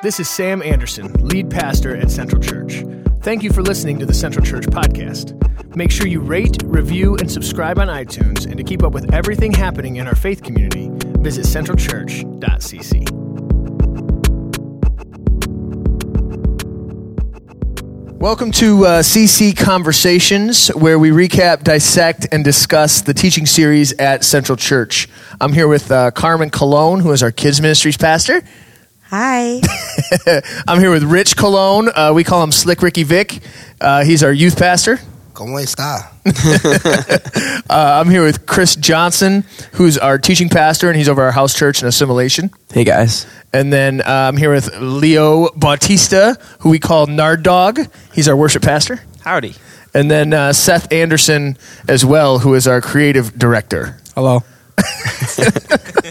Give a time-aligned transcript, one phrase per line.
[0.00, 2.84] This is Sam Anderson, lead pastor at Central Church.
[3.20, 5.34] Thank you for listening to the Central Church podcast.
[5.74, 8.46] Make sure you rate, review, and subscribe on iTunes.
[8.46, 10.88] And to keep up with everything happening in our faith community,
[11.18, 13.10] visit centralchurch.cc.
[18.20, 24.22] Welcome to uh, CC Conversations, where we recap, dissect, and discuss the teaching series at
[24.22, 25.08] Central Church.
[25.40, 28.44] I'm here with uh, Carmen Cologne, who is our kids ministries pastor.
[29.10, 29.62] Hi.
[30.68, 31.88] I'm here with Rich Cologne.
[31.94, 33.40] Uh, we call him Slick Ricky Vic.
[33.80, 34.98] Uh, he's our youth pastor.
[35.32, 36.12] ¿Cómo está?
[37.70, 41.54] Uh, I'm here with Chris Johnson, who's our teaching pastor, and he's over our house
[41.54, 42.50] church and assimilation.
[42.72, 43.26] Hey guys.
[43.52, 47.78] And then uh, I'm here with Leo Bautista, who we call Nard Dog.
[48.14, 49.00] He's our worship pastor.
[49.20, 49.54] Howdy.
[49.92, 53.98] And then uh, Seth Anderson as well, who is our creative director.
[54.14, 54.42] Hello.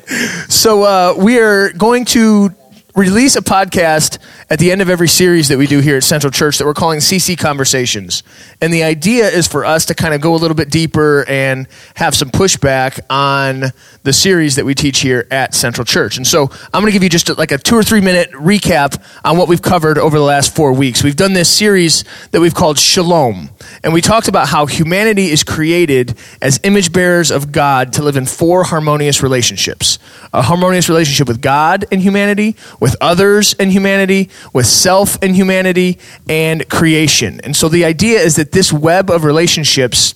[0.50, 2.52] So uh, we are going to
[2.98, 4.18] release a podcast
[4.50, 6.73] at the end of every series that we do here at Central Church that we're
[6.73, 8.23] calling CC Conversations.
[8.59, 11.68] And the idea is for us to kind of go a little bit deeper and
[11.95, 13.66] have some pushback on
[14.02, 16.18] the series that we teach here at Central Church.
[16.18, 19.00] And so I'm going to give you just like a two or three minute recap
[19.23, 21.03] on what we've covered over the last four weeks.
[21.03, 23.52] We've done this series that we've called Shalom.
[23.84, 28.18] And we talked about how humanity is created as image bearers of God to live
[28.18, 30.00] in four harmonious relationships
[30.34, 36.00] a harmonious relationship with God and humanity, with others and humanity, with self and humanity,
[36.30, 37.42] and creation.
[37.44, 40.16] And so the idea is that this web of relationships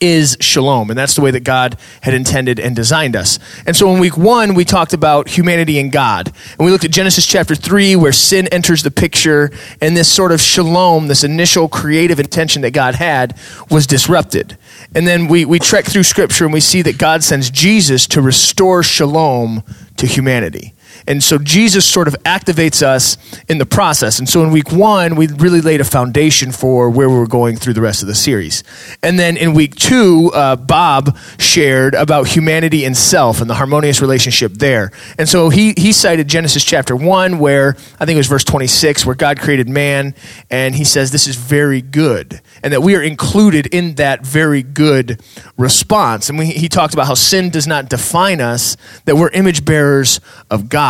[0.00, 3.38] is shalom, and that's the way that God had intended and designed us.
[3.66, 6.32] And so in week one, we talked about humanity and God.
[6.56, 10.32] And we looked at Genesis chapter three, where sin enters the picture, and this sort
[10.32, 13.36] of shalom, this initial creative intention that God had,
[13.70, 14.56] was disrupted.
[14.94, 18.22] And then we, we trek through scripture and we see that God sends Jesus to
[18.22, 19.62] restore shalom
[19.96, 20.74] to humanity.
[21.06, 23.16] And so Jesus sort of activates us
[23.48, 24.18] in the process.
[24.18, 27.56] And so in week one, we really laid a foundation for where we were going
[27.56, 28.64] through the rest of the series.
[29.02, 34.00] And then in week two, uh, Bob shared about humanity and self and the harmonious
[34.00, 34.90] relationship there.
[35.18, 39.06] And so he, he cited Genesis chapter one, where I think it was verse 26,
[39.06, 40.14] where God created man,
[40.50, 42.40] and he says, This is very good.
[42.62, 45.20] And that we are included in that very good
[45.56, 46.28] response.
[46.28, 50.20] And we, he talked about how sin does not define us, that we're image bearers
[50.50, 50.87] of God.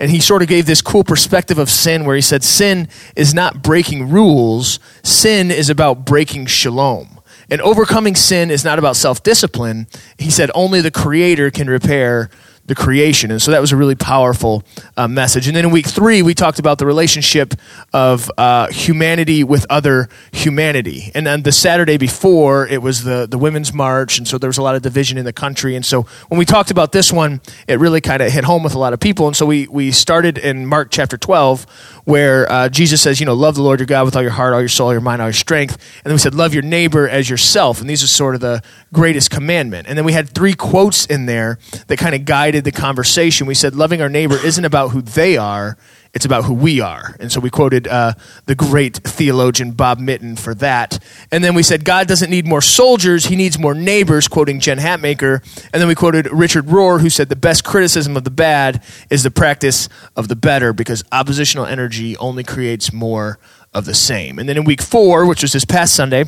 [0.00, 3.34] And he sort of gave this cool perspective of sin where he said, Sin is
[3.34, 7.20] not breaking rules, sin is about breaking shalom.
[7.50, 9.86] And overcoming sin is not about self discipline.
[10.18, 12.30] He said, Only the Creator can repair
[12.66, 13.30] the creation.
[13.30, 14.62] And so that was a really powerful
[14.96, 15.48] uh, message.
[15.48, 17.54] And then in week three, we talked about the relationship
[17.92, 21.10] of uh, humanity with other humanity.
[21.14, 24.18] And then the Saturday before, it was the, the Women's March.
[24.18, 25.74] And so there was a lot of division in the country.
[25.74, 28.74] And so when we talked about this one, it really kind of hit home with
[28.74, 29.26] a lot of people.
[29.26, 31.66] And so we, we started in Mark chapter 12,
[32.04, 34.54] where uh, Jesus says, you know, love the Lord your God with all your heart,
[34.54, 35.74] all your soul, all your mind, all your strength.
[35.74, 37.80] And then we said, love your neighbor as yourself.
[37.80, 39.86] And these are sort of the greatest commandment.
[39.88, 43.46] And then we had three quotes in there that kind of guided the conversation.
[43.46, 45.76] We said, loving our neighbor isn't about who they are,
[46.14, 47.16] it's about who we are.
[47.20, 48.12] And so we quoted uh,
[48.46, 51.02] the great theologian Bob Mitten for that.
[51.30, 54.78] And then we said, God doesn't need more soldiers, he needs more neighbors, quoting Jen
[54.78, 55.42] Hatmaker.
[55.72, 59.22] And then we quoted Richard Rohr, who said, the best criticism of the bad is
[59.22, 63.38] the practice of the better, because oppositional energy only creates more
[63.72, 64.38] of the same.
[64.38, 66.26] And then in week four, which was this past Sunday,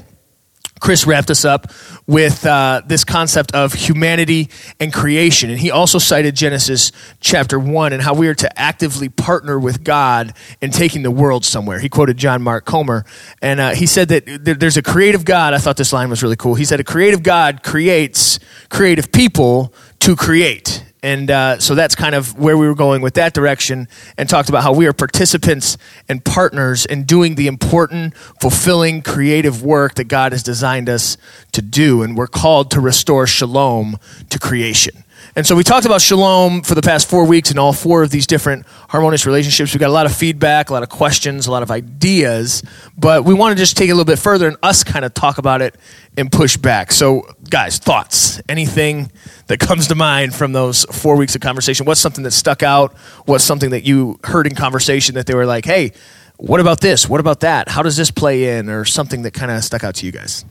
[0.80, 1.72] Chris wrapped us up
[2.06, 5.50] with uh, this concept of humanity and creation.
[5.50, 9.84] And he also cited Genesis chapter 1 and how we are to actively partner with
[9.84, 11.78] God in taking the world somewhere.
[11.78, 13.04] He quoted John Mark Comer.
[13.40, 14.24] And uh, he said that
[14.60, 15.54] there's a creative God.
[15.54, 16.54] I thought this line was really cool.
[16.54, 20.84] He said, A creative God creates creative people to create.
[21.04, 24.48] And uh, so that's kind of where we were going with that direction and talked
[24.48, 25.76] about how we are participants
[26.08, 31.18] and partners in doing the important, fulfilling, creative work that God has designed us
[31.52, 32.02] to do.
[32.02, 33.98] And we're called to restore shalom
[34.30, 35.03] to creation.
[35.36, 38.10] And so we talked about shalom for the past four weeks in all four of
[38.10, 39.74] these different harmonious relationships.
[39.74, 42.62] We got a lot of feedback, a lot of questions, a lot of ideas,
[42.96, 45.12] but we want to just take it a little bit further and us kind of
[45.12, 45.74] talk about it
[46.16, 46.92] and push back.
[46.92, 48.40] So, guys, thoughts?
[48.48, 49.10] Anything
[49.48, 51.84] that comes to mind from those four weeks of conversation?
[51.84, 52.92] What's something that stuck out?
[53.26, 55.94] What's something that you heard in conversation that they were like, hey,
[56.36, 57.08] what about this?
[57.08, 57.68] What about that?
[57.68, 58.68] How does this play in?
[58.68, 60.44] Or something that kind of stuck out to you guys?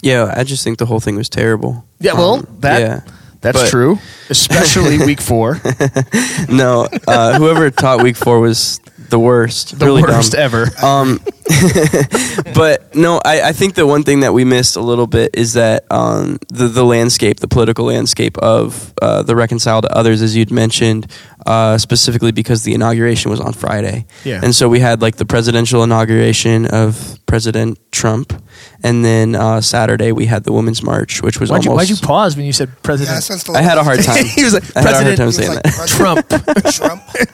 [0.00, 1.84] Yeah, I just think the whole thing was terrible.
[2.00, 3.00] Yeah, well, Um, that yeah.
[3.44, 3.98] That's But- true,
[4.30, 5.60] especially week four.
[6.48, 9.78] No, uh, whoever taught week four was the worst.
[9.78, 10.40] The really worst dumb.
[10.40, 10.66] ever.
[10.84, 11.20] Um,
[12.54, 15.54] but no, I, I think the one thing that we missed a little bit is
[15.54, 20.34] that um, the the landscape, the political landscape of uh, the reconcile to others, as
[20.36, 21.06] you'd mentioned,
[21.46, 24.40] uh, specifically because the inauguration was on Friday, Yeah.
[24.42, 28.32] and so we had like the presidential inauguration of President Trump,
[28.82, 31.96] and then uh, Saturday we had the Women's March, which was Why'd you, why'd you
[31.96, 34.24] pause when you said President since the I had a hard time.
[34.34, 35.74] he was like I had a hard President time saying like, that.
[35.74, 37.02] President Trump.
[37.08, 37.33] Trump.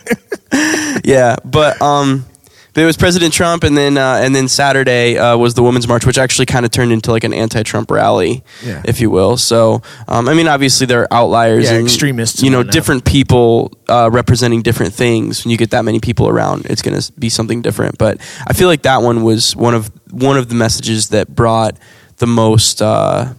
[1.10, 2.24] Yeah, but um,
[2.72, 5.88] but it was President Trump, and then uh, and then Saturday uh, was the Women's
[5.88, 8.82] March, which actually kind of turned into like an anti-Trump rally, Yeah.
[8.84, 9.36] if you will.
[9.36, 13.72] So, um, I mean, obviously there are outliers, Yeah, and extremists You know, different people
[13.88, 15.44] uh, representing different things.
[15.44, 17.98] When you get that many people around, it's going to be something different.
[17.98, 21.76] But I feel like that one was one of one of the messages that brought
[22.18, 22.80] the most.
[22.82, 23.34] Uh,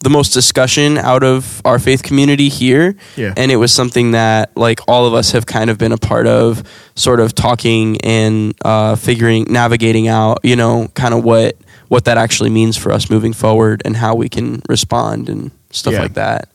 [0.00, 3.32] the most discussion out of our faith community here Yeah.
[3.36, 6.26] and it was something that like all of us have kind of been a part
[6.26, 6.62] of
[6.94, 11.56] sort of talking and uh, figuring navigating out you know kind of what
[11.88, 15.94] what that actually means for us moving forward and how we can respond and stuff
[15.94, 16.02] Yeah.
[16.02, 16.48] like that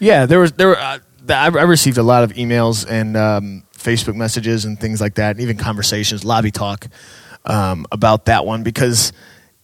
[0.00, 0.78] Yeah, there was there were.
[0.78, 0.98] Uh,
[1.28, 5.32] I I received a lot of emails and um, Facebook messages and things like that,
[5.36, 6.86] and even conversations, lobby talk
[7.44, 9.12] um, about that one because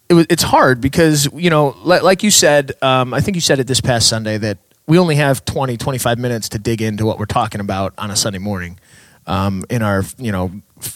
[0.08, 0.26] it.
[0.30, 3.80] It's hard because you know, like you said, um, I think you said it this
[3.80, 7.60] past Sunday that we only have 20, 25 minutes to dig into what we're talking
[7.60, 8.78] about on a Sunday morning
[9.26, 10.50] um, in our you know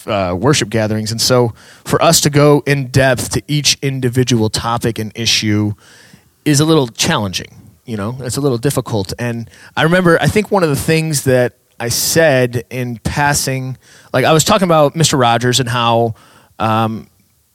[0.06, 4.98] uh, worship gatherings, and so for us to go in depth to each individual topic
[4.98, 5.72] and issue
[6.44, 7.54] is a little challenging.
[7.84, 9.14] You know, it's a little difficult.
[9.18, 13.78] And I remember, I think one of the things that I said in passing,
[14.12, 15.18] like I was talking about Mr.
[15.18, 16.14] Rogers and how
[16.58, 17.08] um,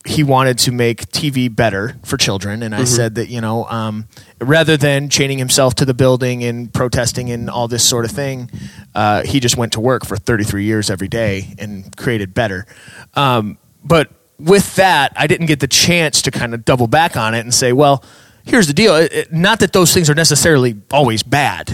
[0.06, 2.62] he wanted to make TV better for children.
[2.62, 4.08] And I said that, you know, um,
[4.42, 8.50] rather than chaining himself to the building and protesting and all this sort of thing,
[8.94, 12.66] uh, he just went to work for 33 years every day and created better.
[13.16, 14.10] Um, but
[14.40, 17.54] with that, I didn't get the chance to kind of double back on it and
[17.54, 18.04] say, well,
[18.44, 18.96] here's the deal.
[18.98, 21.74] It- it- not that those things are necessarily always bad.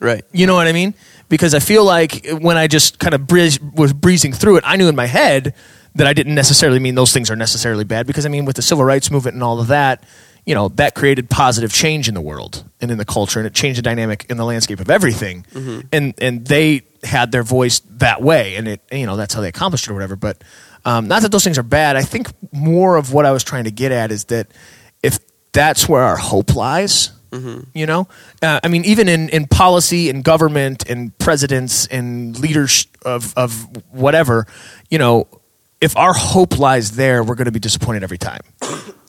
[0.00, 0.94] right You know what I mean?
[1.28, 3.30] Because I feel like when I just kind of
[3.74, 5.54] was breezing through it, I knew in my head
[5.96, 8.06] that I didn't necessarily mean those things are necessarily bad.
[8.06, 10.04] Because I mean, with the civil rights movement and all of that,
[10.44, 13.54] you know, that created positive change in the world and in the culture, and it
[13.54, 15.44] changed the dynamic in the landscape of everything.
[15.92, 19.48] And and they had their voice that way, and it you know that's how they
[19.48, 20.16] accomplished it or whatever.
[20.16, 20.42] But
[20.84, 21.96] um, not that those things are bad.
[21.96, 24.46] I think more of what I was trying to get at is that
[25.02, 25.18] if
[25.52, 27.10] that's where our hope lies.
[27.74, 28.08] You know,
[28.40, 33.66] uh, I mean, even in, in policy and government and presidents and leaders of, of
[33.90, 34.46] whatever,
[34.90, 35.26] you know,
[35.80, 38.40] if our hope lies there, we're going to be disappointed every time.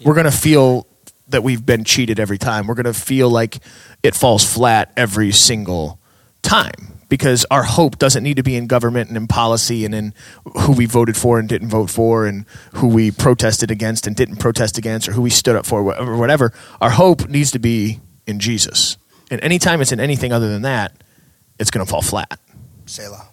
[0.03, 0.87] We're going to feel
[1.29, 2.67] that we've been cheated every time.
[2.67, 3.57] We're going to feel like
[4.03, 5.99] it falls flat every single
[6.41, 10.13] time because our hope doesn't need to be in government and in policy and in
[10.61, 14.37] who we voted for and didn't vote for and who we protested against and didn't
[14.37, 16.53] protest against or who we stood up for or whatever.
[16.81, 18.97] Our hope needs to be in Jesus.
[19.31, 20.93] And anytime it's in anything other than that,
[21.59, 22.39] it's going to fall flat.
[22.85, 23.27] Selah.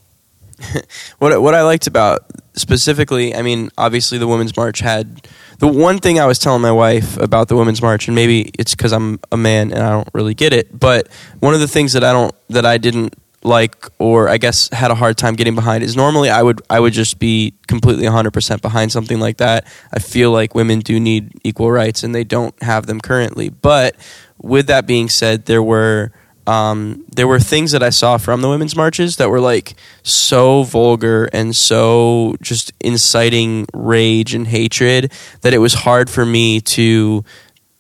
[1.19, 2.25] what what I liked about
[2.55, 5.27] specifically, I mean, obviously the Women's March had
[5.59, 8.75] the one thing I was telling my wife about the Women's March, and maybe it's
[8.75, 11.09] because I'm a man and I don't really get it, but
[11.41, 13.15] one of the things that I don't that I didn't
[13.45, 16.81] like or I guess had a hard time getting behind is normally I would I
[16.81, 19.67] would just be completely 100% behind something like that.
[19.93, 23.51] I feel like women do need equal rights and they don't have them currently.
[23.51, 23.97] But
[24.41, 26.13] with that being said, there were
[26.47, 30.63] um, there were things that I saw from the women's marches that were like so
[30.65, 37.25] vulgar and so just inciting rage and hatred that it was hard for me to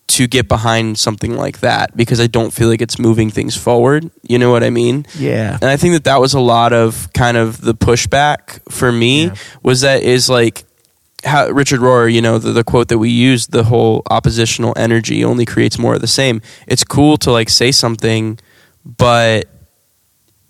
[0.06, 4.10] to get behind something like that because I don't feel like it's moving things forward.
[4.22, 5.06] You know what I mean?
[5.18, 5.54] Yeah.
[5.54, 9.24] And I think that that was a lot of kind of the pushback for me
[9.26, 9.34] Yeah.
[9.62, 10.64] was that is like
[11.24, 15.24] how Richard Rohr, you know, the, the quote that we used, the whole oppositional energy
[15.24, 16.42] only creates more of the same.
[16.68, 18.38] It's cool to like say something,
[18.84, 19.48] but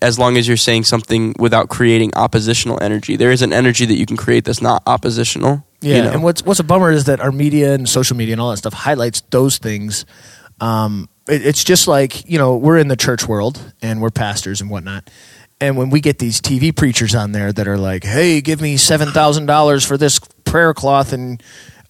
[0.05, 3.95] as long as you're saying something without creating oppositional energy, there is an energy that
[3.95, 5.65] you can create that's not oppositional.
[5.81, 6.11] Yeah, you know?
[6.13, 8.59] and what's what's a bummer is that our media and social media and all that
[8.59, 10.05] stuff highlights those things.
[10.61, 14.61] Um, it, it's just like you know we're in the church world and we're pastors
[14.61, 15.09] and whatnot,
[15.61, 18.77] and when we get these TV preachers on there that are like, "Hey, give me
[18.77, 21.43] seven thousand dollars for this prayer cloth and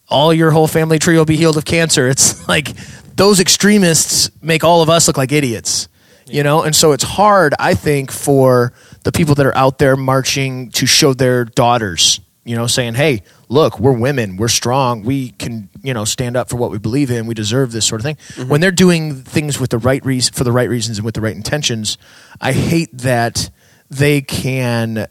[0.09, 2.69] all your whole family tree will be healed of cancer," it's like
[3.17, 5.89] those extremists make all of us look like idiots.
[6.27, 9.95] You know, and so it's hard, I think, for the people that are out there
[9.97, 15.31] marching to show their daughters you know, saying, "Hey, look, we're women, we're strong, we
[15.31, 18.05] can, you know, stand up for what we believe in, we deserve this sort of
[18.05, 18.49] thing." Mm-hmm.
[18.51, 21.23] When they're doing things with the right reason, for the right reasons and with the
[21.23, 21.97] right intentions,
[22.41, 23.51] I hate that
[23.89, 25.07] they can,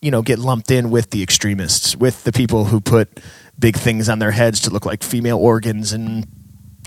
[0.00, 3.20] you know get lumped in with the extremists, with the people who put
[3.58, 6.26] big things on their heads to look like female organs and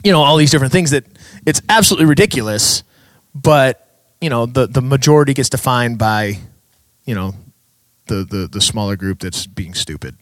[0.03, 1.05] you know all these different things that
[1.45, 2.83] it's absolutely ridiculous,
[3.43, 3.83] but
[4.21, 6.37] you know the the majority gets defined by
[7.05, 7.33] you know
[8.07, 10.15] the the the smaller group that's being stupid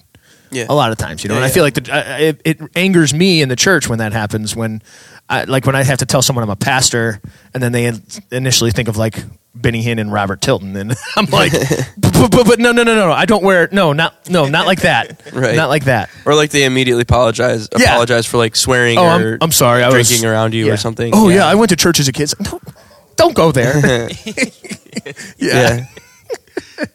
[0.52, 0.66] Yeah.
[0.70, 1.36] a lot of times, you know.
[1.36, 1.54] Yeah, and I yeah.
[1.54, 4.56] feel like the, I- it, it angers me in the church when that happens.
[4.56, 4.82] When,
[5.30, 7.20] I, like, when I have to tell someone I'm a pastor,
[7.54, 9.18] and then they in- initially think of like
[9.54, 11.52] Benny Hinn and Robert Tilton, and I'm like,
[11.98, 14.66] but, but, but no, no, no, no, no, I don't wear no, not no, not
[14.66, 15.56] like that, Right.
[15.56, 16.10] Not like that.
[16.26, 17.92] Or like they immediately apologize Yeah.
[17.92, 20.74] apologize for like swearing Oh, or I'm, I'm sorry, I was drinking around you yeah.
[20.74, 21.12] or something.
[21.14, 21.46] Oh yeah.
[21.46, 22.30] I went to church as a kid.
[22.30, 22.38] So
[23.16, 24.10] Don't, don't go there.
[25.38, 25.86] yeah,
[26.78, 26.86] yeah.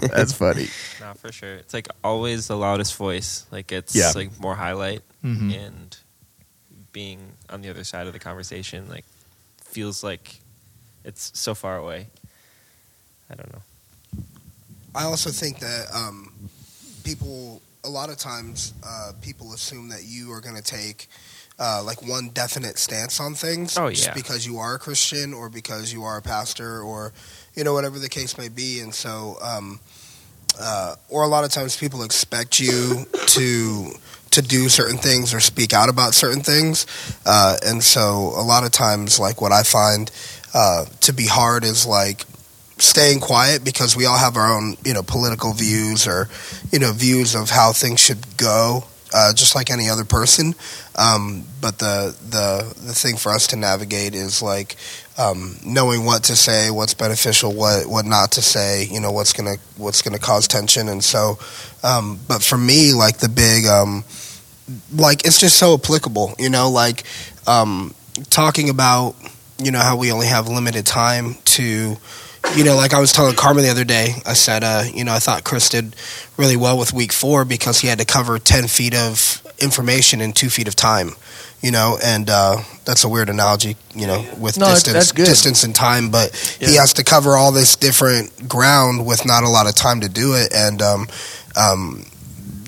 [0.00, 0.66] that's funny.
[1.00, 1.54] No, for sure.
[1.54, 3.46] It's like always the loudest voice.
[3.50, 4.12] Like it's Yeah.
[4.14, 5.54] like more highlight Mhm.
[5.66, 5.96] and
[6.92, 9.04] being on the other side of the conversation like
[9.64, 10.40] feels like
[11.04, 12.06] it's so far away.
[13.30, 13.62] I don't know.
[14.94, 16.32] I also think that um,
[17.02, 21.08] people, a lot of times, uh, people assume that you are going to take
[21.58, 23.78] uh, like one definite stance on things.
[23.78, 27.12] Oh, Just because you are a Christian or because you are a pastor or,
[27.54, 28.80] you know, whatever the case may be.
[28.80, 29.80] And so, um,
[30.60, 33.90] uh, or a lot of times people expect you to
[34.30, 36.86] to do certain things or speak out about certain things.
[37.24, 40.10] Uh, and so a lot of times, like what I find
[40.52, 42.24] uh, to be hard is like
[42.78, 46.28] staying quiet because we all have our own, you know, political views or,
[46.72, 48.84] you know, views of how things should go,
[49.14, 50.54] uh, just like any other person.
[50.96, 54.76] Um, but the the the thing for us to navigate is like
[55.16, 58.84] um, knowing what to say, what's beneficial, what what not to say.
[58.90, 61.38] You know, what's gonna what's gonna cause tension, and so.
[61.84, 64.04] Um, but for me, like the big, um,
[64.94, 66.34] like it's just so applicable.
[66.38, 67.04] You know, like
[67.46, 67.94] um,
[68.30, 69.14] talking about
[69.62, 71.96] you know how we only have limited time to
[72.56, 75.12] you know, like I was telling Carmen the other day, I said, uh, you know,
[75.12, 75.96] I thought Chris did
[76.36, 80.32] really well with week four because he had to cover 10 feet of information in
[80.32, 81.10] two feet of time,
[81.60, 85.74] you know, and uh, that's a weird analogy, you know, with No, distance, distance and
[85.74, 89.74] time, but he has to cover all this different ground with not a lot of
[89.74, 90.52] time to do it.
[90.54, 91.06] And, um,
[91.56, 92.04] um,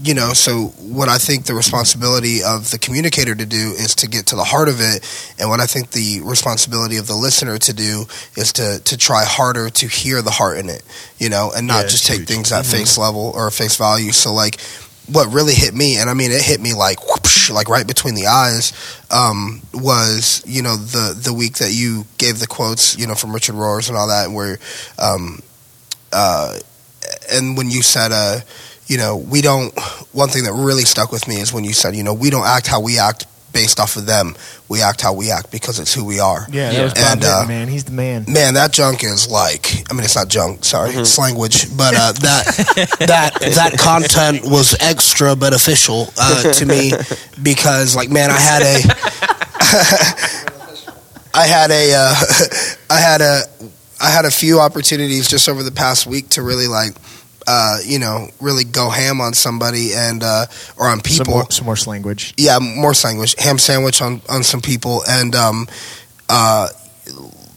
[0.06, 4.08] you know, so what I think the responsibility of the communicator to do is to
[4.08, 5.02] get to the heart of it,
[5.38, 9.24] and what I think the responsibility of the listener to do is to to try
[9.24, 10.82] harder to hear the heart in it,
[11.18, 12.28] you know, and not Yeah, just take huge.
[12.28, 14.12] things at face level or face value.
[14.12, 14.60] So like,
[15.08, 18.14] what really hit me, and I mean, it hit me like whoosh, like right between
[18.14, 18.72] the eyes,
[19.10, 23.32] um, was you know the the week that you gave the quotes, you know, from
[23.32, 24.58] Richard Rohr's and all that, where,
[24.98, 25.40] um,
[26.12, 26.58] uh,
[27.30, 28.40] and when you said, uh,
[28.86, 29.72] you know, we don't.
[30.12, 32.46] One thing that really stuck with me is when you said, you know, we don't
[32.46, 34.36] act how we act based off of them.
[34.68, 36.46] We act how we act because it's who we are.
[36.50, 36.78] Yeah, Yeah.
[36.78, 37.68] that was And, Hinton, uh, man.
[37.68, 38.24] He's the man.
[38.28, 39.84] Man, that junk is like.
[39.90, 40.64] I mean, it's not junk.
[40.64, 41.00] Sorry, Mm-hmm.
[41.00, 41.74] it's language.
[41.76, 42.44] But uh, that
[43.06, 46.92] that that content was extra beneficial uh, to me
[47.42, 48.82] because, like, man, I had a.
[51.34, 51.92] I had a.
[51.94, 52.14] Uh,
[52.90, 53.40] I had a.
[54.00, 56.92] I had a few opportunities just over the past week to really like.
[57.48, 61.50] Uh, you know, really go ham on somebody and uh, or on people Some more,
[61.50, 62.34] some more language.
[62.36, 65.68] yeah, more sandwich, ham sandwich on on some people, and um,
[66.28, 66.68] uh,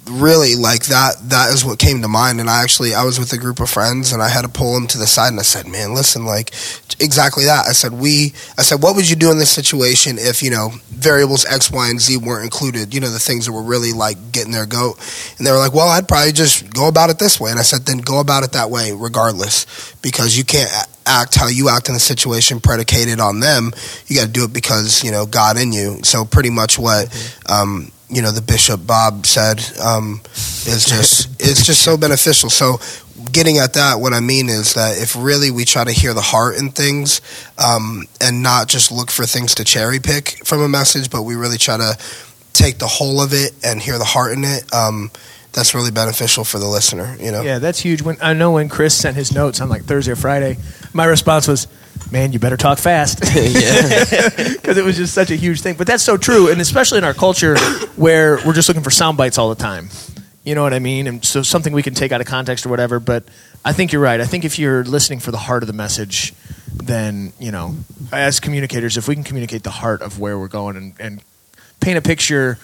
[0.09, 1.15] really like that.
[1.29, 2.39] That is what came to mind.
[2.39, 4.73] And I actually, I was with a group of friends, and I had to pull
[4.73, 6.51] them to the side, and I said, "Man, listen, like
[6.99, 10.41] exactly that." I said, "We," I said, "What would you do in this situation if
[10.41, 12.93] you know variables X, Y, and Z weren't included?
[12.93, 14.99] You know, the things that were really like getting their goat."
[15.37, 17.63] And they were like, "Well, I'd probably just go about it this way." And I
[17.63, 19.65] said, "Then go about it that way, regardless,
[20.01, 20.71] because you can't."
[21.05, 23.71] act how you act in the situation predicated on them
[24.05, 27.07] you got to do it because you know god in you so pretty much what
[27.47, 30.21] um, you know the bishop bob said um,
[30.65, 32.79] is just it's just so beneficial so
[33.31, 36.21] getting at that what i mean is that if really we try to hear the
[36.21, 37.21] heart in things
[37.57, 41.35] um, and not just look for things to cherry pick from a message but we
[41.35, 41.97] really try to
[42.53, 45.11] take the whole of it and hear the heart in it um,
[45.51, 48.01] that's really beneficial for the listener you know Yeah, that's huge.
[48.01, 50.57] When I know when Chris sent his notes on like Thursday or Friday,
[50.93, 51.67] my response was,
[52.11, 53.33] "Man, you better talk fast," because
[54.77, 55.75] it was just such a huge thing.
[55.75, 57.57] But that's so true, and especially in our culture
[57.95, 59.89] where we're just looking for sound bites all the time.
[60.43, 61.07] You know what I mean?
[61.07, 62.99] And so something we can take out of context or whatever.
[62.99, 63.23] But
[63.63, 64.19] I think you're right.
[64.19, 66.33] I think if you're listening for the heart of the message,
[66.73, 67.75] then you know,
[68.11, 71.21] as communicators, if we can communicate the heart of where we're going and, and
[71.79, 72.57] paint a picture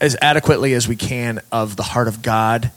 [0.00, 2.70] as adequately as we can of the heart of God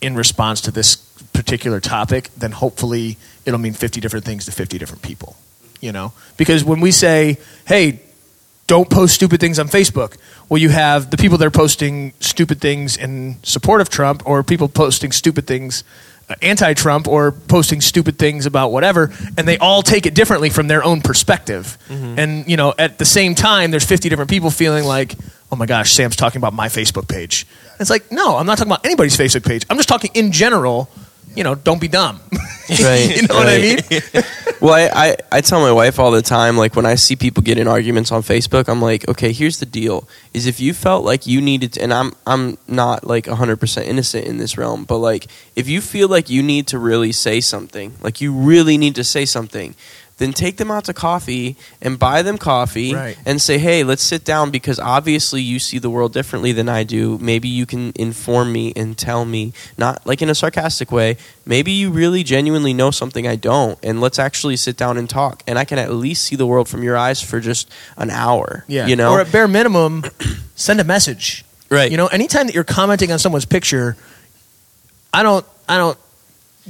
[0.00, 0.96] in response to this
[1.38, 3.16] particular topic, then hopefully
[3.46, 5.36] it'll mean 50 different things to 50 different people.
[5.80, 6.12] You know?
[6.36, 8.00] Because when we say, hey,
[8.66, 10.18] don't post stupid things on Facebook.
[10.48, 14.42] Well, you have the people that are posting stupid things in support of Trump, or
[14.42, 15.84] people posting stupid things
[16.28, 20.68] uh, anti-Trump, or posting stupid things about whatever, and they all take it differently from
[20.68, 21.78] their own perspective.
[21.88, 25.14] And you know, at the same time, there's 50 different people feeling like,
[25.50, 27.46] oh my gosh, Sam's talking about my Facebook page.
[27.80, 29.64] It's like, no, I'm not talking about anybody's Facebook page.
[29.70, 30.90] I'm just talking in general.
[31.38, 32.20] You know, don't be dumb.
[32.82, 34.22] Right, you know what I mean?
[34.60, 37.42] Well, I, I, I tell my wife all the time, like when I see people
[37.42, 41.02] get in arguments on Facebook, I'm like, okay, here's the deal: is if you felt
[41.02, 44.84] like you needed, to, and I'm I'm not like 100 percent innocent in this realm,
[44.84, 48.76] but like if you feel like you need to really say something, like you really
[48.76, 49.74] need to say something,
[50.18, 53.16] then take them out to coffee and buy them coffee Right.
[53.24, 56.84] and say, hey, let's sit down because obviously you see the world differently than I
[56.84, 57.18] do.
[57.18, 61.16] Maybe you can inform me and tell me, not like in a sarcastic way.
[61.46, 65.42] Maybe you really genuinely know something I don't, and let's actually sit down and talk.
[65.46, 68.64] And I can at least see the world from your eyes for just an hour.
[68.68, 68.86] Yeah.
[68.86, 70.04] you know, Or at bare minimum,
[70.56, 71.44] send a message.
[71.70, 71.90] right?
[71.90, 73.96] You know, anytime that you're commenting on someone's picture,
[75.14, 75.96] I don't, I don't.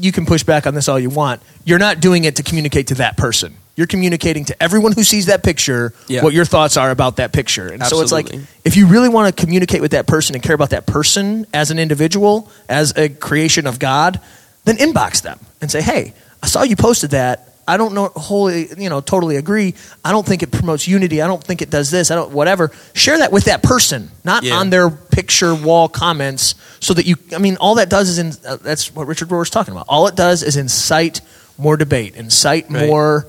[0.00, 1.40] You can push back on this all you want.
[1.64, 3.54] You're not doing it to communicate to that person.
[3.76, 6.22] You're communicating to everyone who sees that picture Yeah.
[6.22, 7.68] what your thoughts are about that picture.
[7.68, 8.28] And so it's like,
[8.64, 11.70] if you really want to communicate with that person and care about that person as
[11.70, 14.20] an individual, as a creation of God,
[14.64, 16.12] then inbox them and say, "Hey,
[16.42, 17.47] I saw you posted that.
[17.68, 19.74] I don't know wholly, you know, totally agree.
[20.04, 21.20] I don't think it promotes unity.
[21.22, 22.10] I don't think it does this.
[22.10, 22.70] I don't whatever.
[22.94, 24.54] Share that with that person, not Yeah.
[24.56, 27.16] on their picture wall comments, so that you.
[27.34, 28.32] I mean, all that does is in.
[28.44, 29.84] Uh, that's what Richard Rohr is talking about.
[29.88, 31.20] All it does is incite
[31.58, 32.86] more debate, incite Right.
[32.86, 33.26] more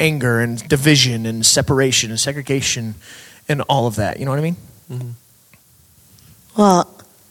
[0.00, 2.94] anger and division and separation and segregation
[3.48, 4.18] and all of that.
[4.18, 4.56] You know what I mean?
[6.56, 6.88] Well,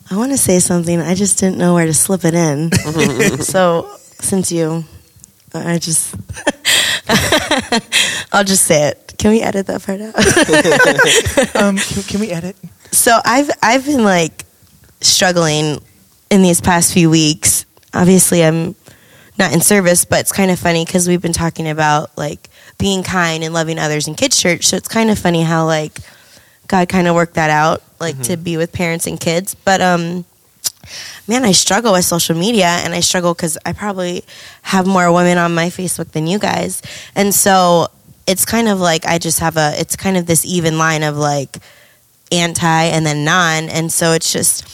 [0.10, 1.00] I want to say something.
[1.00, 2.72] I just didn't know where to slip it in.
[3.42, 3.90] so
[4.20, 4.84] since you,
[5.54, 6.16] I just,
[8.32, 9.16] I'll just say it.
[9.18, 10.16] Can we edit that part out?
[11.62, 12.56] Um, can, can we edit?
[12.92, 14.46] so I've I've been like
[15.02, 15.80] struggling
[16.30, 17.66] in these past few weeks.
[17.94, 18.76] Obviously, I'm
[19.38, 23.04] not in service, but it's kind of funny because we've been talking about like being
[23.04, 24.66] kind and loving others in kids church.
[24.66, 26.00] So it's kind of funny how like
[26.68, 29.56] God kind of worked that out, like to be with parents and kids.
[29.56, 30.26] But um,
[31.28, 34.24] man, I struggle with social media, and I struggle because I probably
[34.62, 36.82] have more women on my Facebook than you guys,
[37.16, 37.88] and so
[38.28, 39.74] it's kind of like I just have a.
[39.78, 41.58] It's kind of this even line of like
[42.32, 44.68] anti and then non, and so it's just.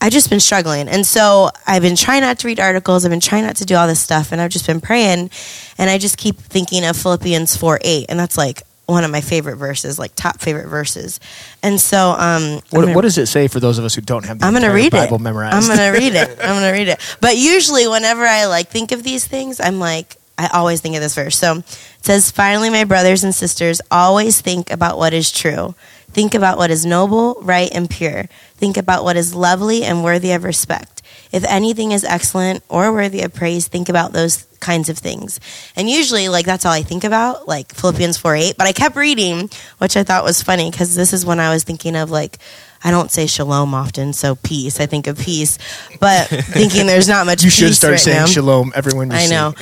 [0.00, 0.86] I've just been struggling.
[0.86, 3.06] And so I've been trying not to read articles.
[3.06, 4.32] I've been trying not to do all this stuff.
[4.32, 5.30] And I've just been praying.
[5.78, 8.06] And I just keep thinking of Philippians 4 8.
[8.10, 11.18] And that's like one of my favorite verses, like top favorite verses.
[11.62, 14.24] And so, um, What, gonna- what does it say for those of us who don't
[14.26, 15.22] have the I'm gonna read Bible it.
[15.22, 15.54] memorized?
[15.56, 16.28] I'm gonna read it.
[16.42, 17.00] I'm gonna read it.
[17.20, 21.00] But usually, whenever I like think of these things, I'm like, I always think of
[21.02, 21.38] this verse.
[21.38, 21.64] So it
[22.02, 25.74] says, "Finally, my brothers and sisters, always think about what is true.
[26.12, 28.26] Think about what is noble, right, and pure.
[28.56, 30.93] Think about what is lovely and worthy of respect.
[31.34, 35.40] If anything is excellent or worthy of praise, think about those kinds of things."
[35.74, 38.56] And usually, like that's all I think about, like Philippians four eight.
[38.56, 41.64] But I kept reading, which I thought was funny because this is when I was
[41.64, 42.38] thinking of like.
[42.86, 44.78] I don't say shalom often, so peace.
[44.78, 45.56] I think of peace,
[46.00, 47.42] but thinking there's not much.
[47.42, 48.26] you should start right saying now.
[48.26, 49.54] shalom everyone I know.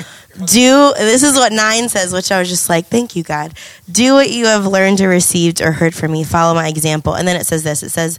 [0.45, 3.55] Do this is what nine says, which I was just like, thank you, God.
[3.89, 6.25] Do what you have learned or received or heard from me.
[6.25, 7.15] Follow my example.
[7.15, 7.85] And then it says this.
[7.85, 8.19] It says,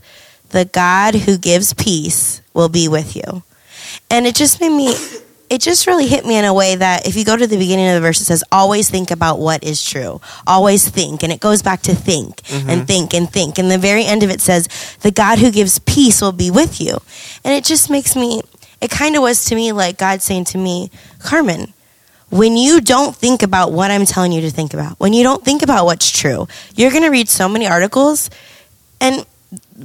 [0.52, 3.44] "The God who gives peace will be with you."
[4.10, 4.96] And it just made me.
[5.50, 7.88] It just really hit me in a way that if you go to the beginning
[7.88, 10.20] of the verse, it says, "Always think about what is true.
[10.48, 12.86] Always think," and it goes back to think and mm-hmm.
[12.86, 13.60] think and think.
[13.60, 14.68] And the very end of it says,
[15.02, 16.98] "The God who gives peace will be with you."
[17.44, 18.42] And it just makes me.
[18.82, 20.90] It kind of was to me like God saying to me,
[21.20, 21.74] Carmen,
[22.30, 25.46] when you don't think about what I'm telling you to think about, when you don't
[25.46, 28.32] think about what's true, you're going to read so many articles
[29.00, 29.24] and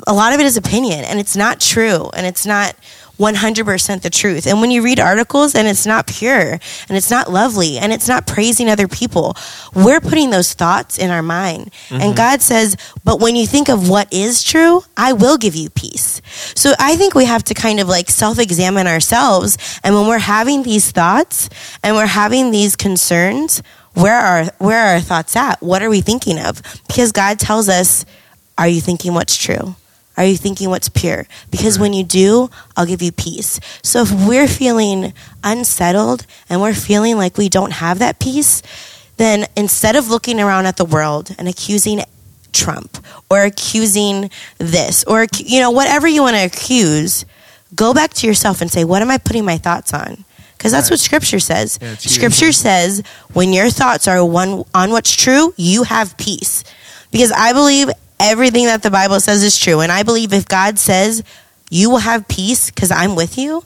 [0.06, 2.74] a lot of it is opinion and it's not true and it's not
[3.18, 4.46] 100% the truth.
[4.46, 8.06] And when you read articles and it's not pure and it's not lovely and it's
[8.06, 9.36] not praising other people,
[9.74, 11.72] we're putting those thoughts in our mind.
[11.90, 12.14] And mm-hmm.
[12.14, 16.22] God says, but when you think of what is true, I will give you peace.
[16.54, 19.58] So I think we have to kind of like self examine ourselves.
[19.82, 21.48] And when we're having these thoughts
[21.82, 23.62] and we're having these concerns,
[23.94, 25.60] where are where are our thoughts at?
[25.60, 26.62] What are we thinking of?
[26.86, 28.04] Because God tells us,
[28.58, 29.76] are you thinking what's true?
[30.16, 31.26] Are you thinking what's pure?
[31.50, 33.60] Because when you do, I'll give you peace.
[33.84, 35.12] So if we're feeling
[35.44, 38.60] unsettled and we're feeling like we don't have that peace,
[39.16, 42.00] then instead of looking around at the world and accusing
[42.52, 42.98] Trump
[43.30, 47.24] or accusing this or you know whatever you want to accuse,
[47.76, 50.24] go back to yourself and say, what am I putting my thoughts on?
[50.56, 51.78] Because that's what Scripture says.
[51.80, 52.08] Yeah, huge.
[52.08, 56.64] Scripture says when your thoughts are one on what's true, you have peace.
[57.12, 57.88] because I believe
[58.20, 59.80] everything that the Bible says is true.
[59.80, 61.22] And I believe if God says
[61.70, 63.64] you will have peace because I'm with you,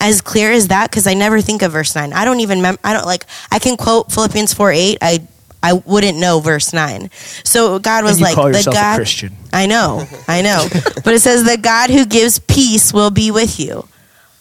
[0.00, 2.12] as clear as that, because I never think of verse 9.
[2.12, 4.98] I don't even, mem- I don't like, I can quote Philippians 4 8.
[5.00, 5.26] I,
[5.62, 7.10] I wouldn't know verse 9.
[7.44, 8.96] So God was like, the God.
[8.96, 9.34] Christian.
[9.52, 10.68] I know, I know.
[11.02, 13.88] but it says, the God who gives peace will be with you.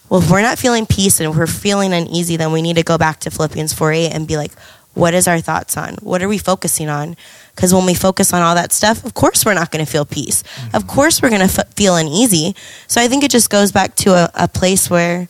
[0.09, 2.97] Well, if we're not feeling peace and we're feeling uneasy, then we need to go
[2.97, 4.51] back to Philippians 4 8 and be like,
[4.93, 5.95] what is our thoughts on?
[6.01, 7.15] What are we focusing on?
[7.55, 10.05] Because when we focus on all that stuff, of course we're not going to feel
[10.05, 10.41] peace.
[10.41, 10.89] Of mm-hmm.
[10.89, 12.55] course we're going to f- feel uneasy.
[12.87, 15.29] So I think it just goes back to a, a place where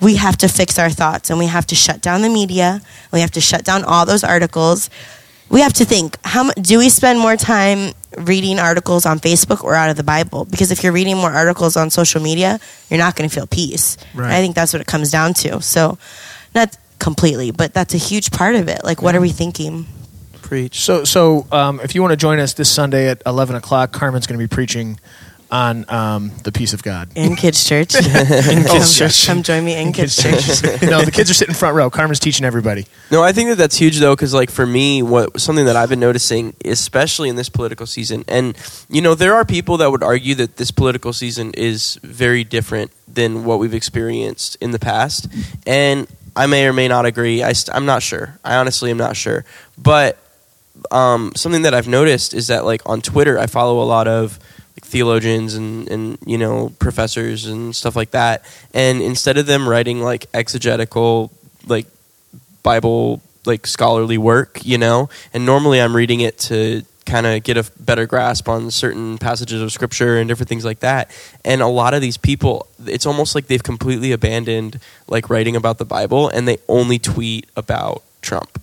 [0.00, 2.82] we have to fix our thoughts and we have to shut down the media.
[3.12, 4.90] We have to shut down all those articles.
[5.48, 9.74] We have to think how do we spend more time reading articles on Facebook or
[9.74, 10.44] out of the Bible?
[10.44, 12.58] Because if you're reading more articles on social media,
[12.90, 13.96] you're not going to feel peace.
[14.14, 14.32] Right.
[14.32, 15.62] I think that's what it comes down to.
[15.62, 15.98] So,
[16.54, 18.82] not completely, but that's a huge part of it.
[18.82, 19.86] Like, what are we thinking?
[20.46, 20.80] Preach.
[20.80, 24.28] So, so um, if you want to join us this Sunday at eleven o'clock, Carmen's
[24.28, 25.00] going to be preaching
[25.50, 27.10] on um, the peace of God.
[27.16, 27.94] In kids' church.
[27.96, 29.26] in kids' come, church.
[29.26, 30.82] come join me in kids' church.
[30.82, 31.90] no, the kids are sitting front row.
[31.90, 32.86] Carmen's teaching everybody.
[33.10, 35.88] No, I think that that's huge though, because like for me, what something that I've
[35.88, 38.56] been noticing, especially in this political season, and
[38.88, 42.92] you know, there are people that would argue that this political season is very different
[43.08, 45.28] than what we've experienced in the past,
[45.66, 46.06] and
[46.36, 47.42] I may or may not agree.
[47.42, 48.38] I st- I'm not sure.
[48.44, 49.44] I honestly am not sure,
[49.78, 50.18] but
[50.90, 54.38] um, something that I've noticed is that like on Twitter, I follow a lot of
[54.72, 59.68] like theologians and, and you know professors and stuff like that, and instead of them
[59.68, 61.32] writing like exegetical
[61.66, 61.86] like
[62.62, 67.56] Bible like scholarly work, you know, and normally I'm reading it to kind of get
[67.56, 71.10] a better grasp on certain passages of scripture and different things like that.
[71.44, 75.78] And a lot of these people, it's almost like they've completely abandoned like writing about
[75.78, 78.60] the Bible and they only tweet about Trump.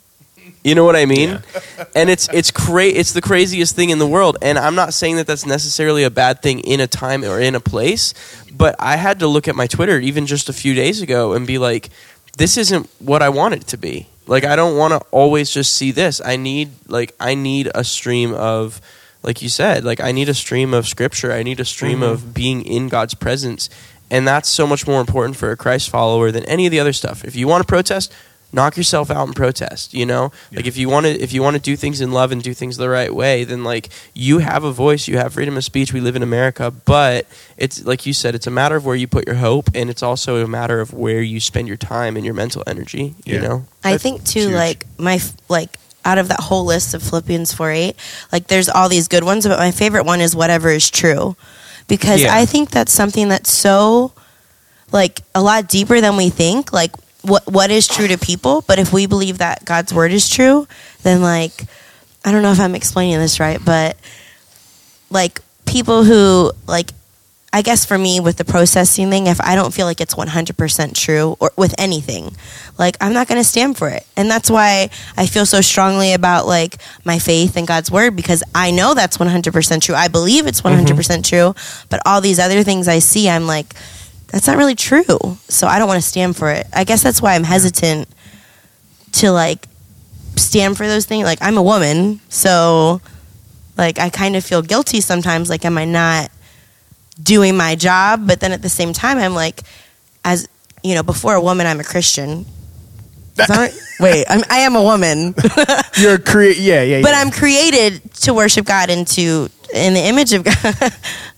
[0.63, 1.39] You know what I mean?
[1.95, 4.37] And it's it's cra- it's the craziest thing in the world.
[4.41, 7.53] And I'm not saying that that's necessarily a bad thing in a time or in
[7.53, 8.15] a place,
[8.51, 11.45] but I had to look at my Twitter even just a few days ago and
[11.45, 11.91] be like,
[12.37, 14.07] this isn't what I want it to be.
[14.25, 16.19] Like I don't want to always just see this.
[16.23, 18.81] I need like I need a stream of
[19.21, 21.31] like you said, like I need a stream of scripture.
[21.31, 22.11] I need a stream mm-hmm.
[22.11, 23.69] of being in God's presence.
[24.09, 26.93] And that's so much more important for a Christ follower than any of the other
[26.93, 27.23] stuff.
[27.23, 28.13] If you want to protest,
[28.53, 30.31] knock yourself out and protest, you know?
[30.51, 32.53] Like if you want to if you want to do things in love and do
[32.53, 35.91] things the right way, then like you have a voice, you have freedom of speech.
[35.91, 37.25] We live in America, but
[37.57, 40.03] it's like you said, it's a matter of where you put your hope and it's
[40.03, 43.65] also a matter of where you spend your time and your mental energy, you know?
[43.83, 44.53] I That's think too, huge.
[44.53, 47.95] like my like out of that whole list of Philippians four eight,
[48.31, 51.35] like there's all these good ones, but my favorite one is whatever is true,
[51.87, 52.35] because Yeah.
[52.35, 54.11] I think that's something that's so
[54.91, 56.71] like a lot deeper than we think.
[56.71, 56.91] Like
[57.23, 60.67] what what is true to people, but if we believe that God's word is true,
[61.01, 61.65] then like
[62.23, 63.97] I don't know if I'm explaining this right, but
[65.09, 66.91] like people who like
[67.55, 70.95] I guess for me with the processing thing, if I don't feel like it's 100%
[70.95, 72.35] true or with anything,
[72.79, 74.07] like I'm not going to stand for it.
[74.17, 78.43] And that's why I feel so strongly about like my faith in God's word because
[78.55, 79.93] I know that's 100% true.
[79.93, 80.83] I believe it's mm-hmm.
[80.83, 81.53] 100% true,
[81.89, 83.75] but all these other things I see, I'm like
[84.33, 85.37] that's not really true.
[85.47, 86.65] So I don't want to stand for it.
[86.73, 88.09] I guess that's why I'm hesitant
[89.13, 89.67] to like
[90.35, 91.23] stand for those things.
[91.23, 92.99] Like I'm a woman, so
[93.77, 96.31] like I kind of feel guilty sometimes like am I not
[97.21, 99.61] doing my job, but then at the same time, I'm like,
[100.25, 100.47] as
[100.83, 102.47] you know, before a woman, I'm a Christian.
[103.35, 103.71] That?
[103.99, 105.35] Wait, I'm, I am a woman,
[105.97, 107.01] You're crea- yeah, yeah, yeah.
[107.03, 107.13] but.
[107.13, 110.93] I'm created to worship God and to in the image of God.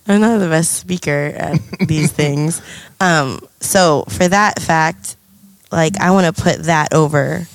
[0.07, 2.61] I'm not the best speaker at these things,
[3.05, 5.15] um, so for that fact,
[5.71, 7.47] like I want to put that over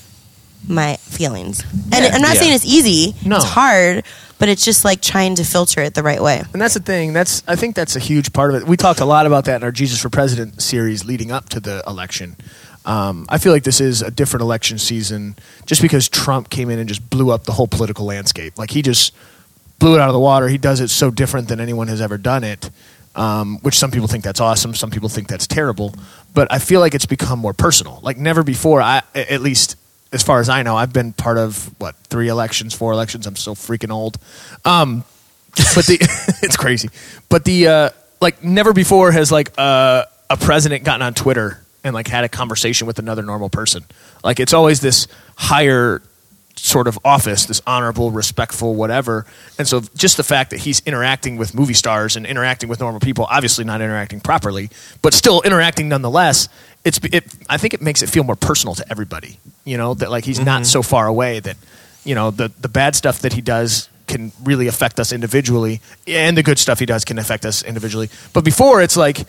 [0.69, 1.63] my feelings.
[1.93, 2.11] And Yeah.
[2.15, 2.41] I'm not Yeah.
[2.41, 3.15] saying it's easy.
[3.25, 3.37] No.
[3.37, 4.05] It's hard,
[4.39, 6.43] but it's just like trying to filter it the right way.
[6.53, 7.13] And that's the thing.
[7.13, 8.69] That's I think that's a huge part of it.
[8.69, 11.61] We talked a lot about that in our Jesus for President series leading up to
[11.61, 12.37] the election.
[12.85, 15.37] Um, I feel like this is a different election season
[15.67, 18.59] just because Trump came in and just blew up the whole political landscape.
[18.59, 19.13] Like he just
[19.79, 20.49] blew it out of the water.
[20.49, 22.71] He does it so different than anyone has ever done it.
[23.17, 25.95] Um, which some people think that's awesome, some people think that's terrible.
[26.33, 27.99] But I feel like it's become more personal.
[28.03, 28.81] Like never before.
[28.81, 29.77] I at least
[30.13, 33.27] as far as I know, I've been part of what three elections, four elections.
[33.27, 34.19] I'm so freaking old.
[34.65, 35.05] Um,
[35.75, 35.99] but the
[36.43, 36.91] it's crazy.
[37.29, 41.95] But the uh, like never before has like uh, a president gotten on Twitter and
[41.95, 43.85] like had a conversation with another normal person.
[44.23, 46.03] Like it's always this higher
[46.63, 49.27] sort of office, this honorable, respectful, whatever.
[49.59, 53.01] And so just the fact that he's interacting with movie stars and interacting with normal
[53.01, 54.71] people, obviously not interacting properly,
[55.03, 56.49] but still interacting nonetheless.
[56.85, 59.39] It's it, I think it makes it feel more personal to everybody.
[59.65, 60.65] You know that like he's not mm-hmm.
[60.65, 61.57] so far away that
[62.05, 66.37] you know the the bad stuff that he does can really affect us individually, and
[66.37, 68.09] the good stuff he does can affect us individually.
[68.33, 69.21] But before, it's like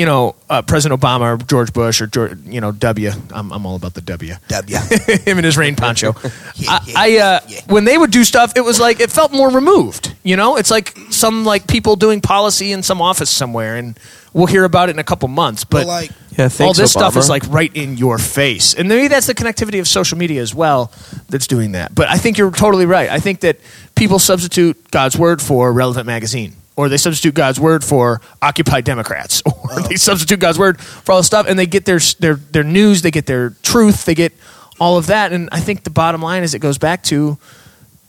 [0.00, 3.10] you know uh, President Obama or George Bush or George, you know W.
[3.34, 4.34] I'm, I'm all about the W.
[4.48, 4.76] W.
[5.26, 6.14] Him and his rain poncho.
[6.56, 7.60] Yeah, I, yeah, I uh, yeah.
[7.68, 10.14] when they would do stuff, it was like it felt more removed.
[10.22, 13.98] You know, it's like some like people doing policy in some office somewhere, and
[14.32, 15.64] we'll hear about it in a couple months.
[15.64, 18.88] But Well, like Yeah, thanks, all this stuff is like right in your face, and
[18.88, 20.92] maybe that's the connectivity of social media as well
[21.28, 21.94] that's doing that.
[21.94, 23.08] But I think you're totally right.
[23.08, 23.58] I think that
[23.94, 29.42] people substitute God's word for relevant magazine, or they substitute God's word for Occupy Democrats,
[29.46, 32.64] or they substitute God's word for all this stuff, and they get their their their
[32.64, 34.32] news, they get their truth, they get
[34.78, 35.32] all of that.
[35.32, 37.38] And I think the bottom line is it goes back to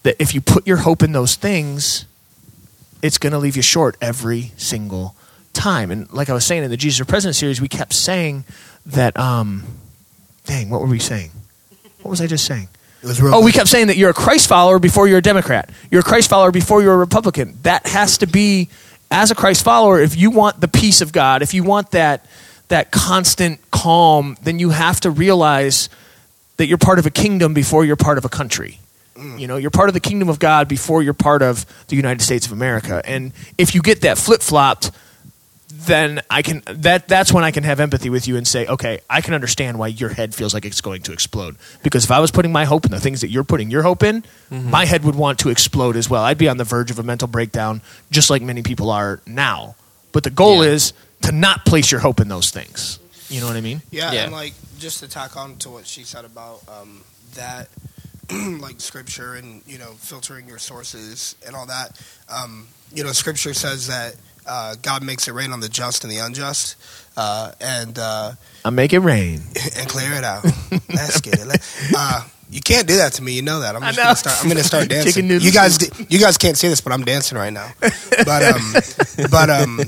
[0.04, 2.06] that if you put your hope in those things,
[3.02, 5.15] it's going to leave you short every single
[5.54, 5.91] time.
[5.91, 8.45] And like I was saying in the Jesus for President series, we kept saying
[8.86, 9.17] that.
[9.17, 9.63] Um,
[10.45, 11.32] dang, what were we saying?
[12.02, 12.67] What was I just saying?
[13.02, 13.36] It was real.
[13.36, 15.70] Oh, we kept saying that you're a Christ follower before you're a Democrat.
[15.90, 17.58] You're a Christ follower before you're a Republican.
[17.64, 18.70] That has to be,
[19.10, 22.26] as a Christ follower, if you want the peace of God, if you want that
[22.68, 25.90] that constant calm, then you have to realize
[26.56, 28.80] that you're part of a kingdom before you're part of a country.
[29.16, 29.40] Mm.
[29.40, 32.24] You know, you're part of the kingdom of God before you're part of the United
[32.24, 33.02] States of America.
[33.04, 34.92] And if you get that flip flopped,
[35.72, 39.00] then I can that that's when I can have empathy with you and say, okay,
[39.10, 41.56] I can understand why your head feels like it's going to explode.
[41.84, 44.04] Because if I was putting my hope in the things that you're putting your hope
[44.04, 46.24] in, my head would want to explode as well.
[46.24, 47.82] I'd be on the verge of a mental breakdown,
[48.12, 49.76] just like many people are now.
[50.12, 50.72] But the goal Yeah.
[50.72, 53.00] is to not place your hope in those things.
[53.30, 53.82] You know what I mean?
[53.92, 54.24] Yeah, Yeah.
[54.24, 57.04] and like just to tack on to what she said about um,
[57.36, 57.70] that,
[58.32, 62.00] like scripture and you know filtering your sources and all that.
[62.30, 64.16] Um, you know, scripture says that
[64.52, 66.76] uh, God makes it rain on the just and the unjust,
[67.16, 68.32] uh, and uh,
[68.66, 69.40] I make it rain.
[69.80, 70.44] and clear it out.
[70.90, 71.48] Let's get it.
[71.48, 71.62] Let-
[71.96, 73.32] Uh, you can't do that to me.
[73.32, 73.76] You know that.
[73.78, 74.38] I'm just gonna start.
[74.44, 75.30] I'm gonna start dancing.
[75.30, 75.80] You guys,
[76.12, 77.72] you guys can't see this, but I'm dancing right now.
[78.26, 78.74] But um,
[79.32, 79.80] but um,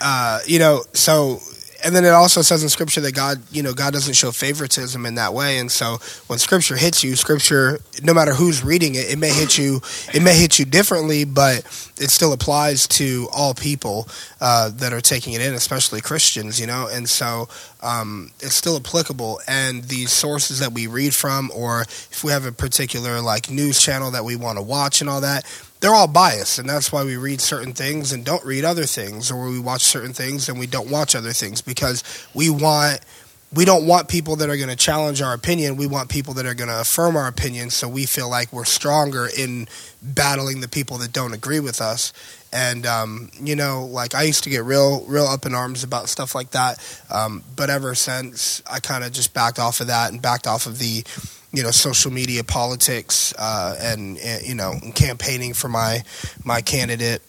[0.00, 1.40] uh, you know, so
[1.84, 5.06] and then it also says in scripture that God, you know, God doesn't show favoritism
[5.06, 5.58] in that way.
[5.58, 9.56] And so when scripture hits you, scripture, no matter who's reading it, it may hit
[9.56, 9.80] you,
[10.12, 11.58] it may hit you differently, but
[12.00, 14.08] it still applies to all people
[14.40, 16.88] uh, that are taking it in, especially Christians, you know.
[16.90, 17.48] And so
[17.80, 19.40] um, it's still applicable.
[19.46, 23.80] And these sources that we read from, or if we have a particular like news
[23.80, 25.44] channel that we want to watch and all that,
[25.80, 29.30] they're all biased, and that's why we read certain things and don't read other things,
[29.30, 32.02] or we watch certain things and we don't watch other things because
[32.34, 33.00] we want
[33.54, 35.76] we don't want people that are going to challenge our opinion.
[35.76, 38.66] We want people that are going to affirm our opinion, so we feel like we're
[38.66, 39.68] stronger in
[40.02, 42.12] battling the people that don't agree with us.
[42.52, 46.08] And um, you know, like I used to get real, real up in arms about
[46.08, 46.78] stuff like that.
[47.10, 50.66] Um, but ever since, I kind of just backed off of that and backed off
[50.66, 51.04] of the
[51.52, 56.02] you know social media politics uh, and, and you know campaigning for my
[56.44, 57.22] my candidate,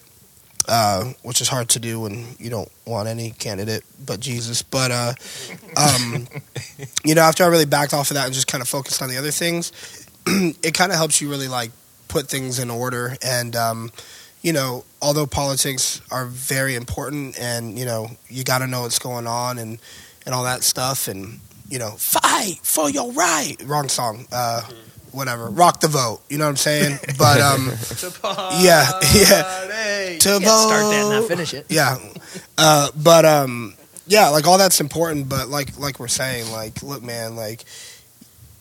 [0.68, 4.62] uh, which is hard to do when you don't want any candidate but Jesus.
[4.62, 5.14] But uh,
[5.78, 6.28] um,
[7.04, 9.10] you know, after I really backed off of that and just kind of focused on
[9.10, 9.72] the other things,
[10.28, 11.72] it kind of helps you really like
[12.08, 13.56] put things in order and.
[13.56, 13.92] Um,
[14.42, 18.98] you know, although politics are very important, and you know, you got to know what's
[18.98, 19.80] going on and
[20.26, 23.56] and all that stuff, and you know, fight for your right.
[23.66, 24.28] Wrong song.
[24.32, 24.62] Uh,
[25.12, 25.50] whatever.
[25.50, 26.22] Rock the vote.
[26.30, 27.00] You know what I'm saying?
[27.18, 27.68] But um,
[28.62, 30.18] yeah, yeah.
[30.20, 31.66] To You can't start that and not finish it.
[31.70, 31.98] Yeah.
[32.58, 33.76] Uh, but um,
[34.08, 35.30] yeah, like all that's important.
[35.30, 37.64] But like like we're saying, like look, man, like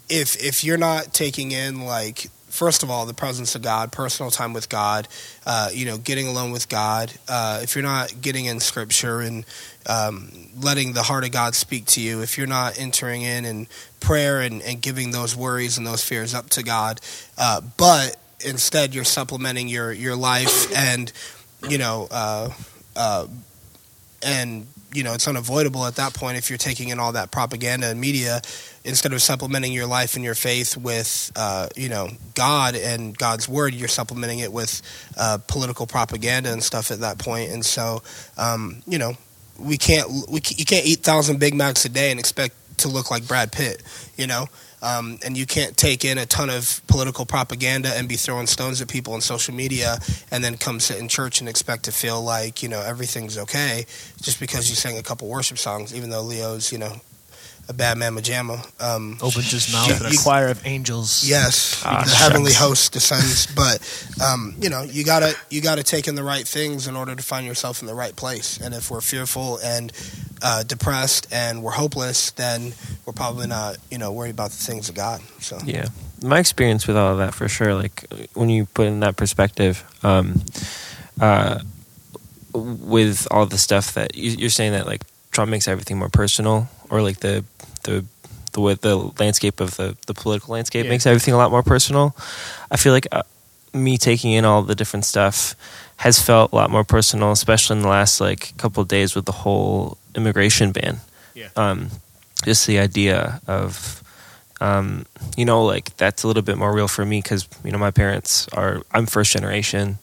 [0.09, 4.33] if if you're not taking in like first of all the presence of God, personal
[4.33, 5.07] time with God,
[5.47, 7.12] uh, you know, getting alone with God.
[7.29, 9.47] Uh, if you're not getting in Scripture and
[9.87, 13.68] um, letting the heart of God speak to you, if you're not entering in and
[14.01, 17.01] prayer and, and giving those worries and those fears up to God,
[17.38, 21.12] uh, but instead you're supplementing your your life and
[21.68, 22.09] you know.
[22.11, 22.51] Uh,
[22.97, 23.29] uh,
[24.21, 27.88] and you know it's unavoidable at that point if you're taking in all that propaganda
[27.88, 28.40] and media
[28.85, 33.48] instead of supplementing your life and your faith with uh, you know God and God's
[33.48, 34.81] word you're supplementing it with
[35.16, 37.51] uh, political propaganda and stuff at that point.
[37.51, 38.03] And so
[38.37, 39.14] um, you know
[39.59, 43.11] we can't we you can't eat thousand Big Macs a day and expect to look
[43.11, 43.83] like Brad Pitt
[44.16, 44.46] you know
[44.83, 48.81] um, and you can't take in a ton of political propaganda and be throwing stones
[48.81, 49.99] at people on social media
[50.31, 53.87] and then come sit in church and expect to feel like you know everything's okay
[54.21, 57.01] just because you sang a couple worship songs even though leo's you know
[57.69, 61.23] a bad man majama um, Opens his mouth and a you- choir of angels.
[61.29, 62.23] Yes, Ah, the shucks.
[62.23, 63.79] heavenly host descends, but
[64.25, 67.23] um, you know you gotta you gotta take in the right things in order to
[67.23, 68.59] find yourself in the right place.
[68.61, 69.93] And if we're fearful and
[70.43, 72.73] uh, depressed and we're hopeless, then
[73.05, 75.21] we're probably not, you know, worried about the things of God.
[75.41, 75.89] So Yeah,
[76.23, 77.75] my experience with all of that for sure.
[77.75, 78.05] Like
[78.35, 80.41] when you put in that perspective, um,
[81.21, 81.59] uh,
[82.55, 85.03] with all the stuff that you, you're saying that like
[85.33, 87.44] Trump makes everything more personal, or like the
[87.85, 88.05] the
[88.53, 90.90] the way the landscape of the the political landscape Yeah.
[90.90, 92.16] makes everything a lot more personal.
[92.70, 93.22] I feel like uh,
[93.74, 95.55] me taking in all the different stuff
[95.96, 99.27] has felt a lot more personal, especially in the last like couple of days with
[99.27, 100.98] the whole immigration ban.
[101.35, 101.48] Yeah.
[101.57, 101.90] Um,
[102.44, 104.03] just the idea of
[104.61, 105.05] um,
[105.37, 107.90] you know, like that's a little bit more real for me because you know my
[107.92, 109.98] parents are I'm first generation,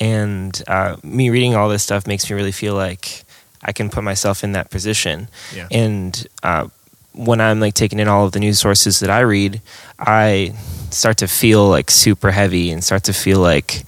[0.00, 3.22] and uh, me reading all this stuff makes me really feel like
[3.66, 5.28] I can put myself in that position.
[5.54, 5.66] Yeah.
[5.70, 6.68] And uh,
[7.12, 9.60] when I'm like taking in all of the news sources that I read,
[9.98, 10.54] I
[10.90, 13.82] start to feel like super heavy and start to feel like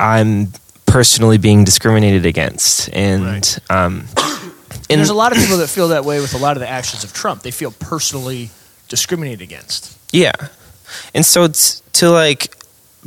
[0.00, 0.52] I'm
[0.86, 3.58] personally being discriminated against, and Right.
[3.70, 4.06] um,
[4.90, 6.68] And there's a lot of people that feel that way with a lot of the
[6.68, 7.42] actions of Trump.
[7.42, 8.50] They feel personally
[8.88, 9.98] discriminated against.
[10.12, 10.32] Yeah,
[11.14, 12.54] and so it's to like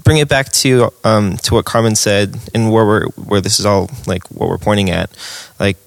[0.04, 3.66] bring it back to um, to what Carmen said, and where we're where this is
[3.66, 5.10] all like what we're pointing at,
[5.60, 5.78] like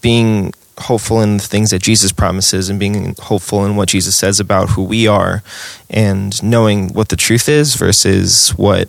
[0.00, 4.40] being hopeful in the things that Jesus promises, and being hopeful in what Jesus says
[4.40, 5.42] about who we are,
[5.90, 8.88] and knowing what the truth is versus what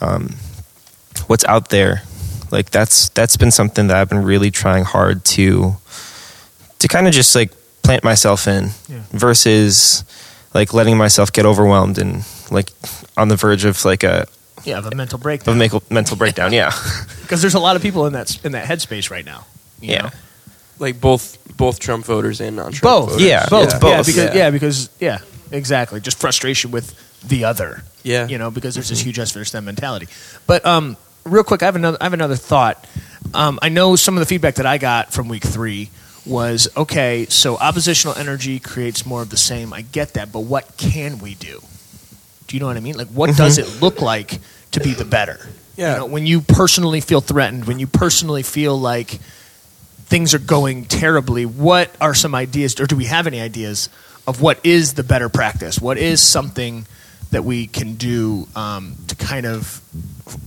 [0.00, 0.34] um,
[1.26, 2.02] what's out there.
[2.50, 5.76] Like that's that's been something that I've been really trying hard to
[6.80, 9.02] to kind of just like plant myself in Yeah.
[9.12, 10.04] versus
[10.52, 12.70] like letting myself get overwhelmed and like
[13.16, 14.26] on the verge of like a
[14.64, 15.58] Yeah, of a mental of a breakdown.
[15.58, 16.52] mental mental breakdown.
[16.52, 16.72] Yeah,
[17.22, 19.46] Because there's a lot of people in that in that headspace right now.
[19.80, 20.10] you yeah, know?
[20.78, 23.10] Like both both Trump voters and non-Trump both.
[23.12, 23.26] voters.
[23.26, 23.72] Yeah, both.
[23.72, 24.06] Yeah, both.
[24.06, 24.34] because Yeah.
[24.34, 24.50] yeah.
[24.50, 25.18] because yeah,
[25.50, 26.00] exactly.
[26.00, 26.94] Just frustration with
[27.26, 27.82] the other.
[28.02, 28.26] Yeah.
[28.28, 30.08] you know, because there's this huge us versus them mentality.
[30.46, 31.98] But um, real quick, I have another.
[32.00, 32.86] I have another thought.
[33.34, 35.90] Um, I know some of the feedback that I got from week three
[36.24, 37.26] was okay.
[37.28, 39.74] So oppositional energy creates more of the same.
[39.74, 41.60] I get that, but what can we do?
[42.50, 42.96] Do you know what I mean?
[42.96, 44.40] Like, what does it look like
[44.72, 45.38] to be the better?
[45.76, 45.92] Yeah.
[45.92, 49.20] You know, when you personally feel threatened, when you personally feel like
[50.06, 53.88] things are going terribly, what are some ideas, or do we have any ideas
[54.26, 55.80] of what is the better practice?
[55.80, 56.86] What is something
[57.30, 59.80] that we can do um, to kind of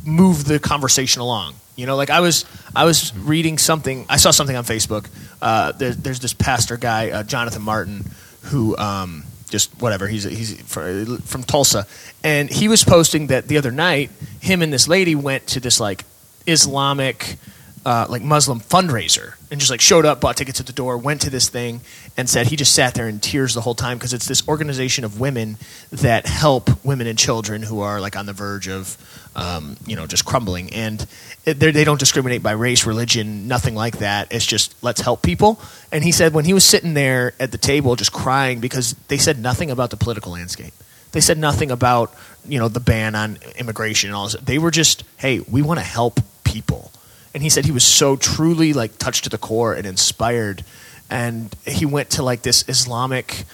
[0.06, 1.54] move the conversation along?
[1.78, 2.44] You know, like I was,
[2.76, 4.06] I was reading something.
[4.10, 5.08] I saw something on Facebook.
[5.42, 8.04] Uh, there, there's this pastor guy, uh, Jonathan Martin,
[8.42, 10.08] who um, just whatever.
[10.08, 11.86] He's he's from Tulsa,
[12.24, 14.10] and he was posting that the other night,
[14.42, 16.04] him and this lady went to this like
[16.48, 17.38] Islamic
[17.86, 21.22] uh, like Muslim fundraiser and just like showed up, bought tickets at the door, went
[21.22, 21.82] to this thing,
[22.16, 25.04] and said he just sat there in tears the whole time because it's this organization
[25.04, 25.58] of women
[25.92, 28.98] that help women and children who are like on the verge of,
[29.36, 30.72] um, you know, just crumbling.
[30.74, 31.06] And
[31.44, 34.32] they don't discriminate by race, religion, nothing like that.
[34.32, 35.60] It's just let's help people.
[35.92, 39.18] And he said when he was sitting there at the table just crying because they
[39.18, 40.74] said nothing about the political landscape.
[41.12, 42.14] They said nothing about
[42.48, 44.36] you know the ban on immigration and all this.
[44.42, 46.92] They were just, hey, we want to help people.
[47.34, 50.64] And he said he was so truly like touched to the core and inspired.
[51.10, 53.46] And he went to like this Islamic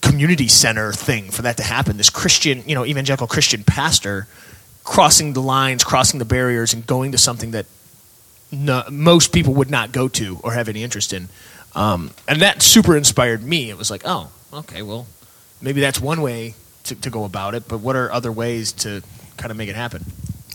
[0.00, 1.96] community center thing for that to happen.
[1.96, 4.26] This Christian, you know, evangelical Christian pastor
[4.84, 7.66] crossing the lines, crossing the barriers, and going to something that
[8.52, 11.28] no, most people would not go to or have any interest in.
[11.74, 13.70] Um, and that super inspired me.
[13.70, 15.06] It was like, oh, okay, well,
[15.60, 17.68] maybe that's one way to, to go about it.
[17.68, 19.02] But what are other ways to
[19.36, 20.04] kind of make it happen?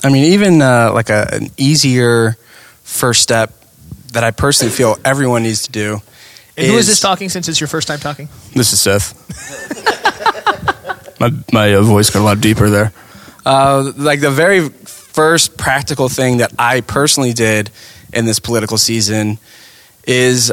[0.03, 2.37] I mean, even uh, like a, an easier
[2.83, 3.53] first step
[4.13, 6.01] that I personally feel everyone needs to do.
[6.57, 8.27] And who is this talking since it's your first time talking?
[8.53, 9.15] This is Seth.
[11.19, 12.91] my my uh, voice got a lot deeper there.
[13.45, 17.69] Uh, like the very first practical thing that I personally did
[18.13, 19.37] in this political season
[20.05, 20.51] is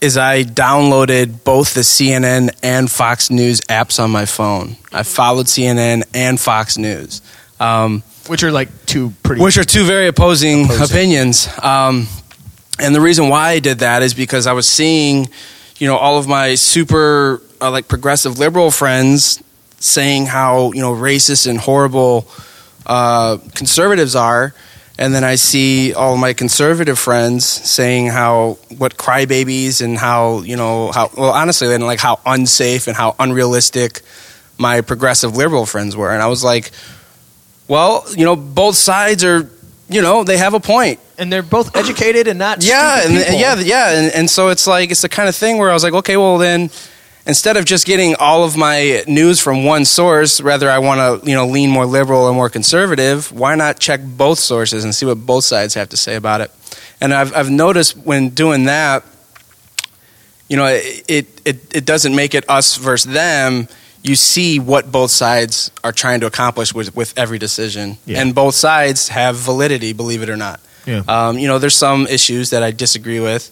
[0.00, 4.76] is I downloaded both the CNN and Fox News apps on my phone.
[4.92, 7.22] I followed CNN and Fox News.
[7.58, 9.42] Um, Which are like two pretty.
[9.42, 10.84] which are two very opposing, Opposing.
[10.96, 11.48] opinions.
[11.62, 12.06] Um,
[12.78, 15.28] and the reason why I did that is because I was seeing,
[15.78, 19.42] you know, all of my super uh, like progressive liberal friends
[19.78, 22.26] saying how you know racist and horrible
[22.86, 24.54] uh, conservatives are,
[24.98, 30.42] and then I see all of my conservative friends saying how what crybabies and how
[30.42, 34.00] you know how well honestly then like how unsafe and how unrealistic
[34.58, 36.70] my progressive liberal friends were, and I was like,
[37.72, 39.50] well, you know, both sides are,
[39.88, 41.00] you know, they have a point.
[41.16, 42.62] and they're both educated and not.
[42.62, 43.40] Yeah, and people.
[43.40, 45.82] yeah, yeah, and, and so it's like it's the kind of thing where I was
[45.82, 46.68] like, okay, well then,
[47.24, 51.26] instead of just getting all of my news from one source, rather I want to
[51.26, 53.32] you know lean more liberal or more conservative.
[53.32, 56.50] Why not check both sources and see what both sides have to say about it?
[57.00, 59.02] And I've I've noticed when doing that,
[60.46, 63.66] you know, it it it doesn't make it us versus them.
[64.04, 68.20] You see what both sides are trying to accomplish with with every decision, Yeah.
[68.20, 70.60] and both sides have validity, believe it or not.
[70.86, 71.02] Yeah.
[71.06, 73.50] Um, you know, there's some issues that I disagree with,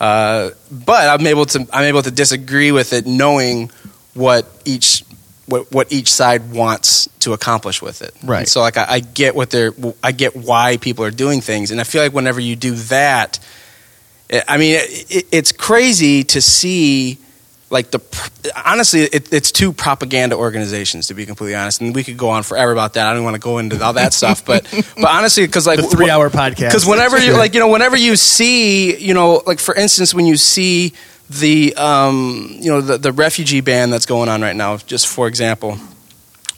[0.00, 3.70] uh, but I'm able to I'm able to disagree with it, knowing
[4.14, 5.04] what each
[5.46, 8.12] what, what each side wants to accomplish with it.
[8.24, 8.40] Right.
[8.40, 9.72] And so like I, I get what they're
[10.02, 13.38] I get why people are doing things, and I feel like whenever you do that,
[14.48, 17.18] I- mean, it, it's crazy to see.
[17.72, 18.00] Like the
[18.66, 22.42] honestly, it, it's two propaganda organizations to be completely honest, and we could go on
[22.42, 23.06] forever about that.
[23.06, 24.62] I don't want to go into all that stuff, but
[24.96, 26.68] but honestly, because like The three hour podcast.
[26.68, 30.26] because whenever you like you know whenever you see you know like for instance when
[30.26, 30.92] you see
[31.30, 35.26] the um, you know the, the refugee ban that's going on right now just for
[35.26, 35.78] example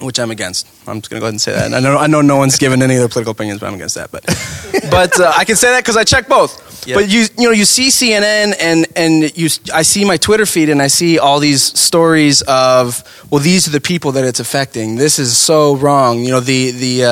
[0.01, 0.67] which I'm against.
[0.89, 1.67] I'm just gonna go ahead and say that.
[1.67, 3.75] And I know I know no one's given any of their political opinions but I'm
[3.75, 4.25] against that but
[4.91, 6.87] but uh, I can say that because I check both.
[6.87, 6.97] Yeah.
[6.97, 10.69] but you you know you see CNN and and you I see my Twitter feed
[10.69, 14.97] and I see all these stories of well these are the people that it's affecting.
[14.97, 16.21] This is so wrong.
[16.21, 17.09] You know the the uh,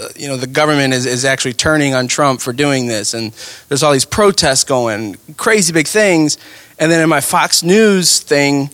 [0.00, 3.32] uh, you know the government is, is actually turning on Trump for doing this, and
[3.68, 6.38] there's all these protests going, crazy big things,
[6.78, 8.70] and then in my Fox News thing,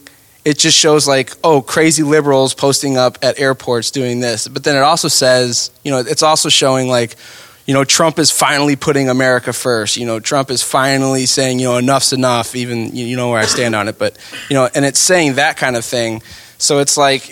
[0.46, 4.76] it just shows like oh crazy liberals posting up at airports doing this, but then
[4.76, 7.16] it also says you know it's also showing like
[7.66, 11.66] you know Trump is finally putting America first, you know Trump is finally saying you
[11.66, 14.16] know enough's enough, even you know where I stand on it, but
[14.48, 16.22] you know and it's saying that kind of thing,
[16.58, 17.28] so it's like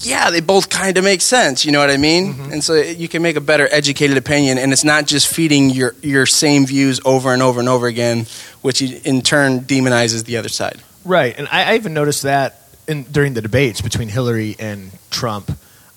[0.00, 1.66] yeah, they both kind of make sense.
[1.66, 2.32] You know what I mean?
[2.32, 2.52] Mm-hmm.
[2.54, 5.94] And so you can make a better educated opinion, and it's not just feeding your
[6.02, 8.26] your same views over and over and over again,
[8.62, 10.82] which in turn demonizes the other side.
[11.04, 15.50] Right, and I, I even noticed that in, during the debates between Hillary and Trump.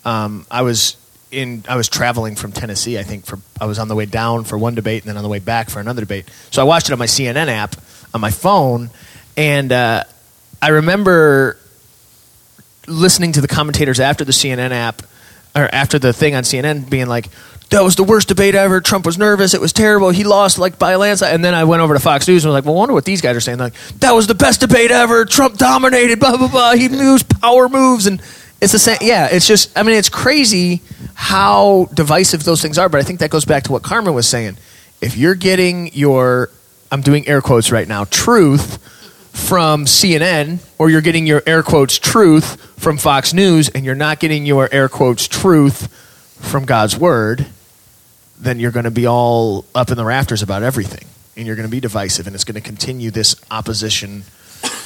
[0.05, 0.97] Um, I was
[1.31, 2.97] in, I was traveling from Tennessee.
[2.97, 5.23] I think for I was on the way down for one debate, and then on
[5.23, 6.29] the way back for another debate.
[6.51, 7.75] So I watched it on my CNN app
[8.13, 8.91] on my phone,
[9.35, 10.03] and uh,
[10.61, 11.57] I remember
[12.87, 15.01] listening to the commentators after the CNN app
[15.55, 17.27] or after the thing on CNN being like,
[17.73, 18.81] that was the worst debate ever.
[18.81, 19.55] Trump was nervous.
[19.55, 20.11] It was terrible.
[20.11, 21.33] He lost like by a landslide.
[21.33, 23.03] And then I went over to Fox News and was like, well, I wonder what
[23.03, 23.57] these guys are saying.
[23.57, 25.25] Like, that was the best debate ever.
[25.25, 26.19] Trump dominated.
[26.19, 26.73] Blah blah blah.
[26.73, 28.21] He moves power moves, and
[28.61, 28.99] it's the same.
[29.01, 29.77] Yeah, it's just.
[29.77, 30.81] I mean, it's crazy
[31.15, 32.89] how divisive those things are.
[32.89, 34.57] But I think that goes back to what Carmen was saying.
[35.01, 36.49] If you're getting your,
[36.91, 38.77] I'm doing air quotes right now, truth
[39.33, 44.19] from CNN or you're getting your air quotes truth from Fox News and you're not
[44.19, 45.91] getting your air quotes truth
[46.43, 47.47] from God's word,
[48.43, 51.67] then you're going to be all up in the rafters about everything and you're going
[51.67, 54.23] to be divisive and it's going to continue this opposition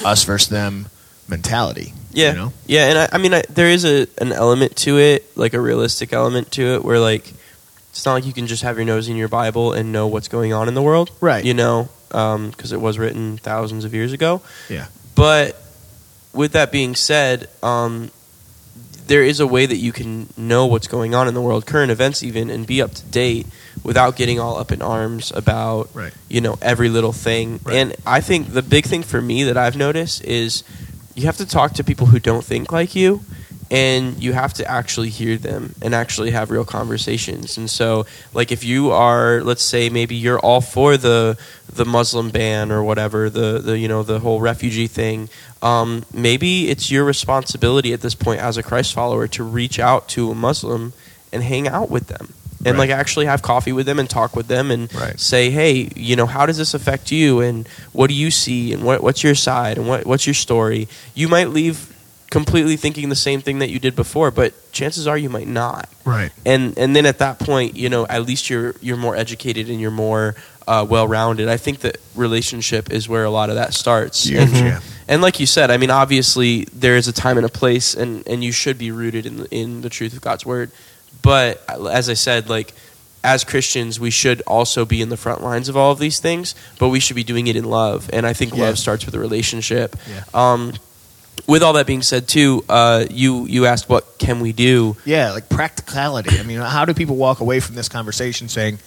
[0.04, 0.86] us versus them
[1.28, 1.92] mentality.
[2.12, 2.52] Yeah, You know?
[2.66, 5.60] yeah, and I, I mean, I, there is a an element to it, like a
[5.60, 7.32] realistic element to it, where like
[7.90, 10.28] it's not like you can just have your nose in your Bible and know what's
[10.28, 11.44] going on in the world, Right.
[11.44, 14.40] You know, because it was written thousands of years ago.
[14.68, 14.86] Yeah.
[15.14, 15.60] But
[16.32, 18.10] with that being said, um,
[19.08, 21.90] there is a way that you can know what's going on in the world, current
[21.90, 23.46] events even, and be up to date
[23.82, 26.12] without getting all up in arms about Right.
[26.28, 27.60] you know every little thing.
[27.64, 27.76] Right.
[27.76, 30.62] And I think the big thing for me that I've noticed is
[31.14, 33.22] you have to talk to people who don't think like you.
[33.70, 37.58] And you have to actually hear them and actually have real conversations.
[37.58, 41.36] And so, like, if you are, let's say, maybe you're all for the
[41.70, 45.28] the Muslim ban or whatever, the, the you know the whole refugee thing,
[45.60, 50.08] um, maybe it's your responsibility at this point as a Christ follower to reach out
[50.10, 50.94] to a Muslim
[51.30, 52.32] and hang out with them
[52.64, 52.88] and Right.
[52.88, 55.20] like actually have coffee with them and talk with them and Right.
[55.20, 58.82] say, hey, you know, how does this affect you and what do you see and
[58.82, 60.88] what, what's your side and what, what's your story?
[61.14, 61.92] You might leave
[62.30, 65.88] completely thinking the same thing that you did before, but chances are you might not
[66.04, 66.30] Right.
[66.44, 69.80] and and then at that point, you know, at least you're you're more educated and
[69.80, 70.34] you're more
[70.66, 71.48] uh, well rounded.
[71.48, 74.24] I think that relationship is where a lot of that starts.
[74.24, 74.80] Huge, and, yeah.
[75.08, 78.26] and like you said, I mean, obviously there is a time and a place, and
[78.28, 80.70] and you should be rooted in the, in the truth of God's word.
[81.22, 82.74] But as I said, like
[83.24, 86.54] as Christians, we should also be in the front lines of all of these things,
[86.78, 88.08] but we should be doing it in love.
[88.12, 88.64] And I think Yeah.
[88.64, 89.96] love starts with a relationship.
[90.08, 90.22] Yeah.
[90.34, 90.74] Um,
[91.46, 94.96] with all that being said, too, uh, you you asked what can we do.
[95.04, 96.38] Yeah, like practicality.
[96.38, 98.78] I mean, how do people walk away from this conversation saying,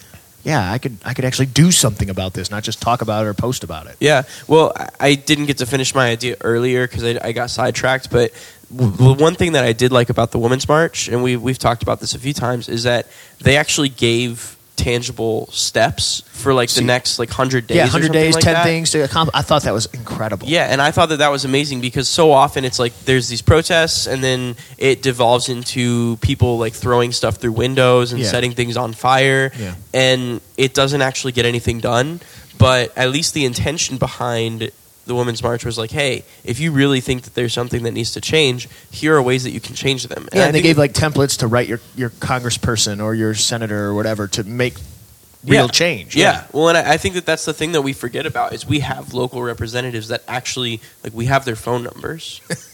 [0.43, 3.29] "Yeah, I could, I could actually do something about this, not just talk about it
[3.29, 4.23] or post about it." Yeah.
[4.47, 8.09] Well, I- didn't get to finish my idea earlier because I, I got sidetracked.
[8.11, 8.31] But
[8.75, 11.59] w- the one thing that I did like about the Women's March, and we, we've
[11.59, 13.07] talked about this a few times, is that
[13.39, 17.77] they actually gave tangible steps for like the next like 100 days.
[17.77, 18.63] yeah, hundred something days, like ten that.
[18.63, 19.35] things to accomplish.
[19.35, 20.47] I thought that was incredible.
[20.47, 23.41] Yeah, and I thought that that was amazing because so often it's like there's these
[23.41, 28.29] protests and then it devolves into people like throwing stuff through windows and Yeah.
[28.29, 29.75] setting things on fire Yeah.
[29.93, 32.19] and it doesn't actually get anything done,
[32.57, 34.71] but at least the intention behind
[35.05, 38.11] the Women's March was like, hey, if you really think that there's something that needs
[38.13, 40.29] to change, here are ways that you can change them.
[40.33, 43.93] Yeah, and they gave like templates to write your, your congressperson or your senator or
[43.93, 44.75] whatever to make
[45.43, 45.71] real Yeah.
[45.71, 46.15] change.
[46.15, 46.45] Yeah.
[46.53, 48.79] Well, and I, I think that that's the thing that we forget about is we
[48.81, 52.41] have local representatives that actually like we have their phone numbers.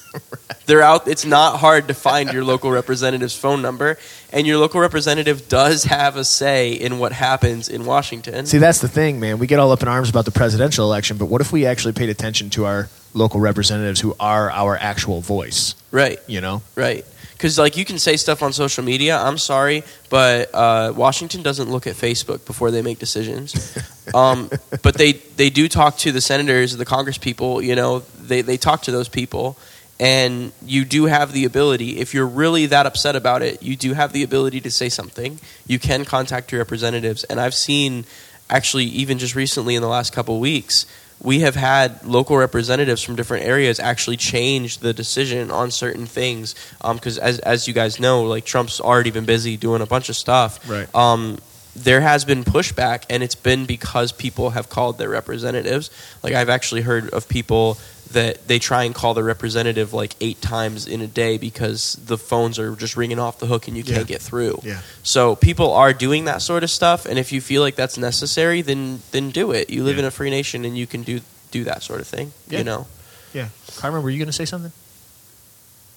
[0.65, 1.07] They're out.
[1.07, 3.97] It's not hard to find your local representative's phone number,
[4.31, 8.45] and your local representative does have a say in what happens in Washington.
[8.45, 9.39] See, that's the thing, man.
[9.39, 11.93] We get all up in arms about the presidential election, but what if we actually
[11.93, 15.75] paid attention to our local representatives who are our actual voice?
[15.91, 16.19] right.
[16.27, 16.61] You know?
[16.75, 17.05] Right.
[17.37, 19.15] Because like you can say stuff on social media.
[19.15, 23.77] I'm sorry, but uh, Washington doesn't look at Facebook before they make decisions.
[24.15, 24.49] um,
[24.81, 27.61] but they they do talk to the senators, the Congress people.
[27.61, 29.55] You know, they they talk to those people,
[29.99, 31.99] and you do have the ability.
[31.99, 35.39] If you're really that upset about it, you do have the ability to say something.
[35.65, 38.05] You can contact your representatives, and I've seen
[38.49, 40.85] actually even just recently in the last couple weeks
[41.19, 46.53] we have had local representatives from different areas actually change the decision on certain things
[46.93, 50.15] because as, as you guys know like trump's already been busy doing a bunch of
[50.15, 50.87] stuff Right.
[50.95, 51.39] um,
[51.75, 55.89] there has been pushback and it's been because people have called their representatives
[56.23, 57.77] like i've actually heard of people
[58.11, 62.17] that they try and call their representative like eight times in a day because the
[62.17, 64.03] phones are just ringing off the hook and you can't Yeah.
[64.03, 64.79] get through Yeah.
[65.03, 68.61] so people are doing that sort of stuff, and if you feel like that's necessary,
[68.61, 69.69] then then do it.
[69.69, 70.01] You live Yeah.
[70.03, 72.31] in a free nation, and you can do do that sort of thing.
[72.49, 72.59] Yeah.
[72.59, 72.87] You know,
[73.33, 73.47] Yeah.
[73.77, 74.71] Carmen, were you going to say something?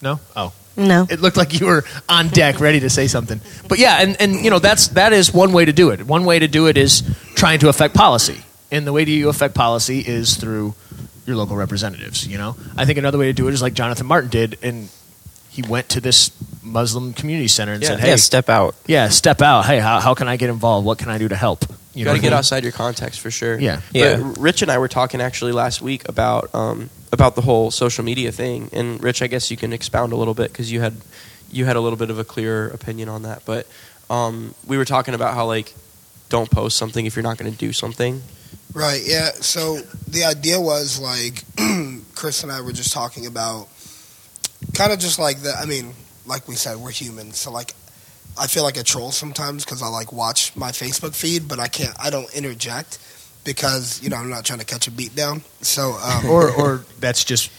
[0.02, 0.20] No?
[0.36, 0.52] Oh.
[0.76, 1.06] No.
[1.10, 3.40] It looked like you were on deck ready to say something.
[3.68, 6.06] But yeah, and, and you know, that's that is one way to do it.
[6.06, 7.02] One way to do it is
[7.34, 8.40] trying to affect policy.
[8.70, 10.74] And the way to you affect policy is through
[11.30, 12.56] your local representatives, you know?
[12.76, 14.88] I think another way to do it is like Jonathan Martin did and
[15.48, 16.30] he went to this
[16.62, 17.88] Muslim community center and Yeah.
[17.88, 18.74] said, "Hey, yeah, step out.
[18.86, 19.66] yeah, step out.
[19.66, 20.86] Hey, how, how can I get involved?
[20.86, 22.38] What can I do to help?" you, know got to get I mean?
[22.38, 23.58] outside your context for sure.
[23.58, 23.80] Yeah.
[23.92, 24.32] But Yeah.
[24.38, 28.30] Rich and I were talking actually last week about um, about the whole social media
[28.30, 30.94] thing, and Rich, I guess you can expound a little bit because you had
[31.50, 33.42] you had a little bit of a clearer opinion on that.
[33.44, 33.66] But
[34.08, 35.74] um, we were talking about how like
[36.28, 38.22] don't post something if you're not going to do something.
[38.72, 39.02] Right.
[39.04, 39.30] Yeah.
[39.40, 39.80] So
[40.10, 41.44] the idea was like
[42.14, 43.68] Chris and I were just talking about
[44.74, 45.52] kind of just like the.
[45.52, 45.94] I mean,
[46.26, 47.74] like we said, we're humans, so like
[48.38, 51.68] I feel like a troll sometimes because I like watch my Facebook feed, but I
[51.68, 51.94] can't.
[51.98, 52.98] I don't interject
[53.44, 55.42] because you know I'm not trying to catch a beat down.
[55.62, 57.50] So um, or or that's just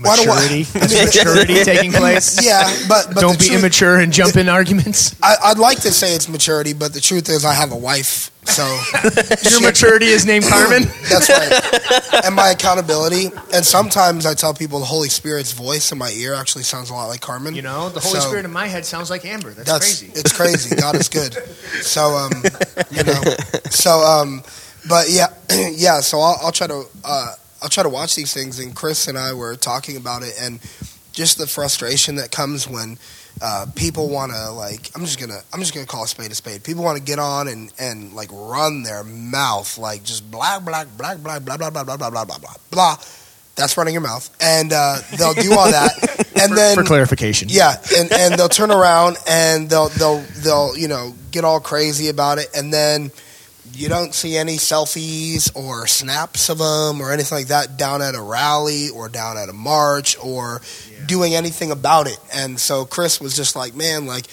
[0.00, 0.78] Why do I- maturity.
[1.04, 2.44] Maturity taking place.
[2.44, 5.16] yeah, but but Don't be truth- immature and jump in arguments.
[5.22, 8.30] I, I'd like to say it's maturity, but the truth is I have a wife,
[8.44, 8.62] so
[9.50, 10.82] Your maturity is named Carmen.
[11.10, 12.24] That's right.
[12.24, 13.30] and my accountability.
[13.52, 16.94] And sometimes I tell people the Holy Spirit's voice in my ear actually sounds a
[16.94, 17.54] lot like Carmen.
[17.54, 19.50] You know, the Holy So- Spirit in my head sounds like Amber.
[19.50, 20.12] That's, That's crazy.
[20.18, 20.76] it's crazy.
[20.76, 21.34] God is good.
[21.82, 22.32] So um,
[22.90, 23.20] you know,
[23.70, 24.42] so um,
[24.88, 25.26] but yeah,
[25.72, 26.00] yeah.
[26.00, 28.58] So I'll, I'll try to uh, I'll try to watch these things.
[28.58, 30.60] And Chris and I were talking about it, and
[31.12, 32.98] just the frustration that comes when
[33.42, 34.90] uh, people want to like.
[34.94, 36.64] I'm just gonna I'm just gonna call a spade a spade.
[36.64, 40.84] People want to get on and and like run their mouth like just blah blah
[40.84, 42.96] blah blah blah blah blah blah blah blah blah blah blah.
[43.56, 45.90] That's running your mouth, and uh, they'll do all that,
[46.40, 47.48] and for, then for clarification.
[47.50, 52.08] yeah, and, and they'll turn around and they'll they'll they'll you know get all crazy
[52.08, 53.10] about it, and then
[53.74, 58.14] you don't see any selfies or snaps of them or anything like that down at
[58.14, 60.60] a rally or down at a march or
[61.06, 62.18] doing anything about it.
[62.34, 64.26] And so Chris was just like, man, like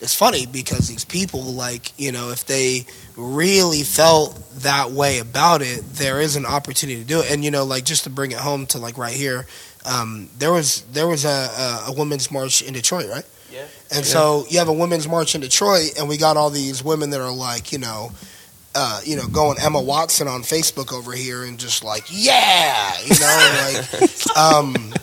[0.00, 2.86] it's funny because these people, like you know, if they
[3.16, 7.30] really felt that way about it, there is an opportunity to do it.
[7.30, 9.46] And you know, like just to bring it home to like right here,
[9.84, 13.24] um, there was there was a, a, a women's march in Detroit, right?
[13.52, 13.66] Yeah.
[13.94, 17.10] And so you have a women's march in Detroit, and we got all these women
[17.10, 18.10] that are like, you know,
[18.74, 23.18] uh, you know, going Emma Watson on Facebook over here, and just like, yeah, you
[23.18, 24.94] know, like, um,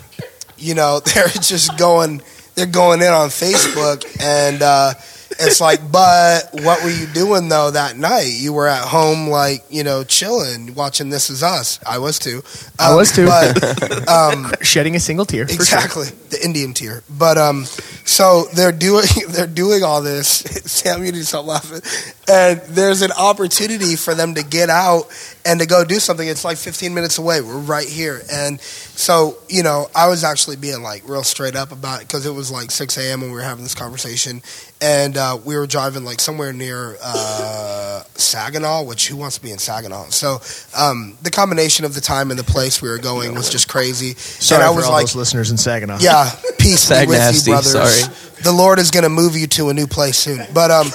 [0.58, 2.22] you know, they're just going,
[2.54, 4.94] they're going in on Facebook, and uh,
[5.40, 8.28] it's like, but what were you doing though that night?
[8.32, 11.78] You were at home, like, you know, chilling, watching This Is Us.
[11.86, 12.42] I was too.
[12.78, 13.26] I Um, was too.
[13.26, 15.46] But, um, Shedding a single tear.
[15.46, 15.60] for sure.
[15.62, 17.02] exactly the Indian tear.
[17.08, 17.64] But um,
[18.04, 20.28] so they're doing they're doing all this.
[20.70, 21.80] Sam, you need to stop laughing.
[22.28, 25.04] And there's an opportunity for them to get out
[25.44, 26.26] and to go do something.
[26.26, 27.40] It's like 15 minutes away.
[27.40, 31.72] We're right here, and so you know, I was actually being like real straight up
[31.72, 33.20] about it because it was like 6 a.m.
[33.20, 34.42] when we were having this conversation,
[34.80, 38.82] and uh, we were driving like somewhere near uh, Saginaw.
[38.84, 40.10] Which who wants to be in Saginaw?
[40.10, 40.40] So
[40.76, 44.14] um, the combination of the time and the place we were going was just crazy.
[44.14, 45.98] Sorry and I for was all like, those listeners in Saginaw.
[46.00, 47.72] yeah, peace be Sag with nasty, you, brothers.
[47.72, 48.14] sorry.
[48.42, 50.40] The Lord is going to move you to a new place soon.
[50.54, 50.86] But um,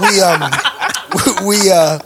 [0.00, 0.50] we um,
[1.46, 1.98] we uh,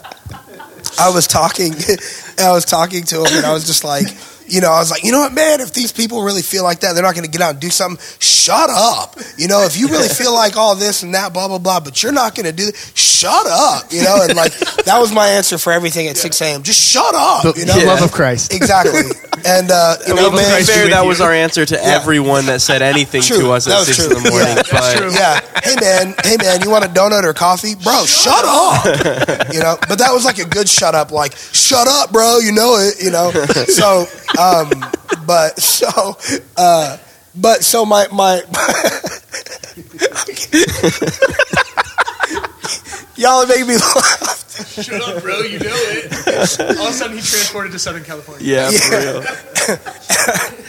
[0.99, 1.74] I was talking,
[2.38, 4.07] I was talking to him, and I was just like,
[4.47, 6.80] you know, I was like, you know what, man, if these people really feel like
[6.80, 8.03] that, they're not going to get out and do something.
[8.20, 9.16] Shut up.
[9.38, 12.03] You know, if you really feel like all this and that, blah, blah, blah, but
[12.03, 13.92] you're not going to do it, shut up.
[13.92, 14.53] You know, and like,
[14.84, 16.62] that was my answer for everything at 6 a.m.
[16.62, 17.42] Just shut up.
[17.42, 18.53] The, You know, the love of Christ.
[18.53, 19.01] exactly.
[19.47, 21.80] And, uh, you know, mean, man, be fair, that was our answer to Yeah.
[22.01, 23.38] everyone that said anything True.
[23.40, 24.16] to us That at six true.
[24.16, 24.57] in the morning.
[24.57, 24.62] Yeah.
[24.72, 25.40] but yeah.
[25.64, 28.05] Hey man, hey man, you want a donut or coffee, bro?
[28.05, 28.84] Shut up.
[29.53, 32.38] You know, but that was like a good shut up, like shut up, bro.
[32.38, 33.03] You know it.
[33.03, 33.32] You know.
[33.74, 34.07] So,
[34.39, 34.70] um,
[35.26, 36.16] but so,
[36.57, 36.99] uh,
[37.35, 38.43] but so my my.
[43.16, 44.41] Y'all are making me laugh.
[44.82, 45.41] Shut up, bro.
[45.41, 46.61] You know it.
[46.78, 48.45] All of a sudden, he transported to Southern California.
[48.45, 49.20] yeah, Yeah.
[49.20, 50.51] for real.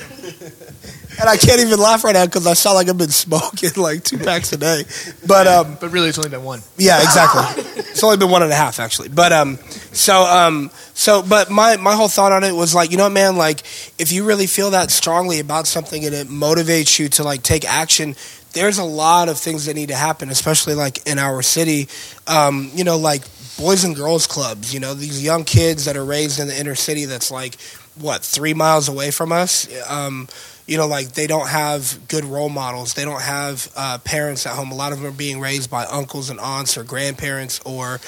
[1.18, 4.04] And I can't even laugh right now because I sound like I've been smoking like
[4.04, 4.84] two packs a day.
[5.26, 6.62] But um, But really, it's only been one.
[6.78, 7.64] Yeah, exactly.
[7.84, 9.08] it's only been one and a half actually.
[9.08, 9.58] But um
[9.96, 13.38] so um so but my my whole thought on it was like, you know man,
[13.38, 13.62] like
[13.98, 17.66] if you really feel that strongly about something and it motivates you to like take
[17.66, 18.16] action,
[18.54, 21.88] there's a lot of things that need to happen, especially like in our city.
[22.26, 23.24] Um, you know, like
[23.58, 26.76] boys and girls clubs, you know, these young kids that are raised in the inner
[26.76, 27.56] city that's like
[27.96, 29.68] what, three miles away from us.
[29.90, 30.28] Um,
[30.68, 32.94] you know, like they don't have good role models.
[32.96, 34.72] They don't have uh, parents at home.
[34.72, 38.00] A lot of them are being raised by uncles and aunts or grandparents or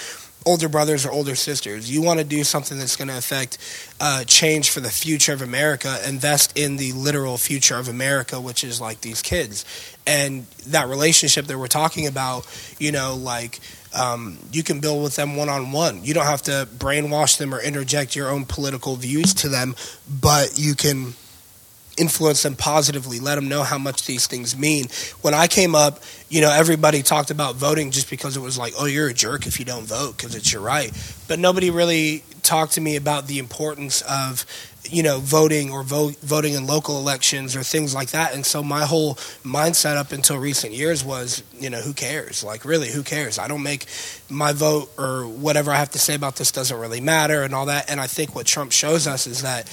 [0.47, 1.91] older brothers or older sisters.
[1.91, 3.57] You want to do something that's going to affect
[3.99, 5.99] uh, change for the future of America.
[6.07, 9.65] Invest in the literal future of America, which is like these kids.
[10.07, 12.47] And that relationship that we're talking about,
[12.79, 13.59] you know, like
[13.93, 16.03] um, you can build with them one on one.
[16.03, 19.75] You don't have to brainwash them or interject your own political views to them,
[20.09, 21.13] but you can
[21.97, 24.85] influence them positively let them know how much these things mean.
[25.21, 28.73] When i came up you know everybody talked about voting just because it was like
[28.77, 30.91] oh you're a jerk if you don't vote because it's your right.
[31.27, 34.45] But nobody really talked to me about the importance of
[34.89, 38.33] you know voting or voting in local elections or things like that.
[38.33, 42.43] And so my whole mindset up until recent years was you know who cares?
[42.43, 43.37] Like really who cares?
[43.37, 43.85] I don't make
[44.29, 47.65] my vote or whatever i have to say about this doesn't really matter and all
[47.67, 47.89] that.
[47.89, 49.67] And i think what trump shows us is that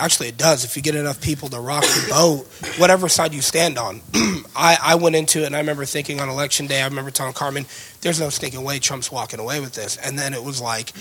[0.00, 0.64] Actually, it does.
[0.64, 2.46] If you get enough people to rock the boat,
[2.78, 4.00] whatever side you stand on.
[4.56, 7.32] I, I went into it and I remember thinking on election day, I remember telling
[7.34, 7.66] Carmen,
[8.00, 9.96] there's no stinking way Trump's walking away with this.
[9.96, 10.92] And then it was like,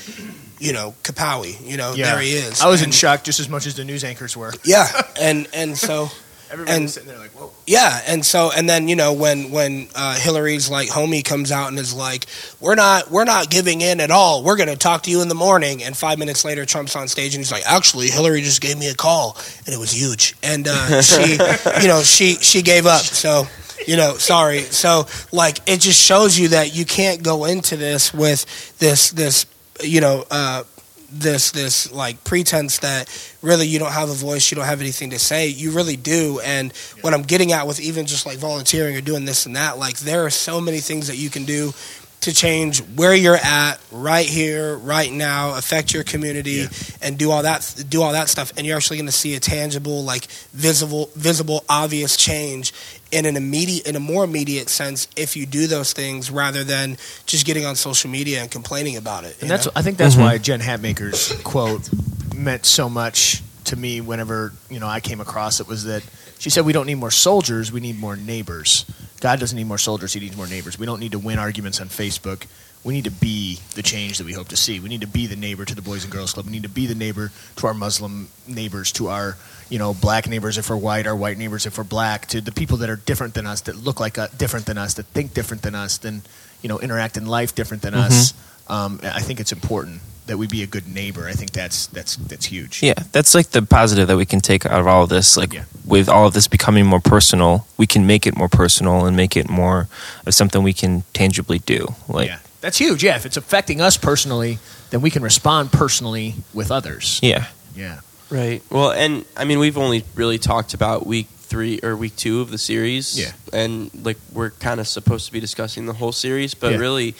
[0.60, 2.62] you know, Kapowie, you know, there he is.
[2.62, 4.54] I was in shock just as much as the news anchors were.
[4.64, 4.88] Yeah.
[5.20, 6.10] And, and so.
[6.52, 7.52] Everybody And- sitting there like, whoa.
[7.68, 11.68] Yeah, and so and then you know when when uh, Hillary's like homie comes out
[11.68, 12.26] and is like,
[12.60, 14.44] we're not we're not giving in at all.
[14.44, 15.84] We're going to talk to you in the morning.
[15.84, 18.90] And five minutes later, Trump's on stage and he's like, actually, Hillary just gave me
[18.90, 20.36] a call and it was huge.
[20.42, 21.34] And uh, she,
[21.82, 23.02] you know, she she gave up.
[23.02, 23.46] So
[23.86, 24.62] you know, sorry.
[24.62, 29.46] So like it just shows you that you can't go into this with this this
[29.84, 30.26] you know.
[30.32, 30.64] Uh,
[31.12, 33.10] this this like pretense that
[33.42, 36.40] really you don't have a voice you don't have anything to say you really do.
[36.44, 39.78] And what i'm getting at with even just like volunteering or doing this and that
[39.78, 41.74] like there are so many things that you can do
[42.22, 46.66] to change where you're at right here right now affect your community
[47.02, 48.52] and do all that do all that stuff.
[48.58, 52.74] And you're actually going to see a tangible like visible visible obvious change
[53.12, 56.98] in an immediate in a more immediate sense if you do those things rather than
[57.26, 59.72] just getting on social media and complaining about it And that's know?
[59.76, 60.24] I think that's mm-hmm.
[60.24, 61.90] why Jen Hatmaker's quote
[62.36, 66.04] meant so much to me whenever you know I came across it was that
[66.38, 68.86] she said we don't need more soldiers we need more neighbors.
[69.20, 70.80] God doesn't need more soldiers he needs more neighbors.
[70.80, 72.46] We don't need to win arguments on Facebook.
[72.84, 74.80] We need to be the change that we hope to see.
[74.80, 76.46] We need to be the neighbor to the Boys and Girls Club.
[76.46, 79.36] We need to be the neighbor to our Muslim neighbors to our
[79.70, 82.52] you know black neighbors if we're white our white neighbors if we're black to the
[82.52, 85.34] people that are different than us that look like uh, different than us that think
[85.34, 86.22] different than us than
[86.62, 88.34] you know interact in life different than us
[88.68, 91.28] um, I think it's important that we be a good neighbor.
[91.28, 92.84] I think that's that's that's huge.
[92.84, 95.36] Yeah, that's like the positive that we can take out of all of this.
[95.36, 95.64] Like Yeah.
[95.86, 99.36] with all of this becoming more personal, we can make it more personal and make
[99.36, 99.88] it more
[100.28, 101.96] of something we can tangibly do.
[102.08, 103.04] Like yeah, that's huge.
[103.04, 104.60] Yeah, if it's affecting us personally,
[104.92, 107.20] then we can respond personally with others.
[107.24, 107.46] yeah.
[107.76, 108.62] Yeah, Right.
[108.70, 112.52] Well, and I mean, we've only really talked about week three or week two of
[112.52, 113.20] the series.
[113.20, 113.32] Yeah.
[113.52, 116.78] And like, we're kind of supposed to be discussing the whole series, but Yeah.
[116.78, 117.16] really,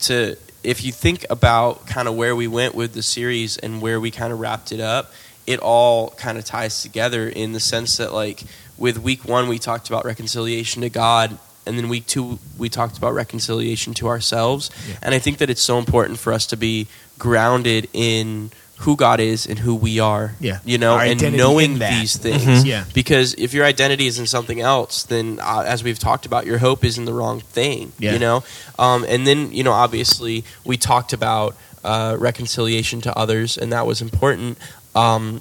[0.00, 4.00] to if you think about kind of where we went with the series and where
[4.00, 5.12] we kind of wrapped it up,
[5.46, 8.44] it all kind of ties together in the sense that like
[8.78, 11.36] with week one we talked about reconciliation to God.
[11.66, 14.70] And then week two, we talked about reconciliation to ourselves.
[14.88, 14.96] Yeah.
[15.02, 16.86] And I think that it's so important for us to be
[17.18, 20.34] grounded in who God is and who we are.
[20.40, 20.58] Yeah.
[20.64, 22.00] You know, Our and identity knowing in that.
[22.00, 22.42] these things.
[22.42, 22.64] Mhm.
[22.66, 22.84] Yeah.
[22.92, 26.58] Because if your identity is in something else, then uh, as we've talked about, your
[26.58, 27.92] hope is in the wrong thing.
[27.98, 28.12] Yeah.
[28.12, 28.44] You know?
[28.78, 33.86] Um, and then, you know, obviously, we talked about uh, reconciliation to others, and that
[33.86, 34.58] was important.
[34.94, 35.40] Um,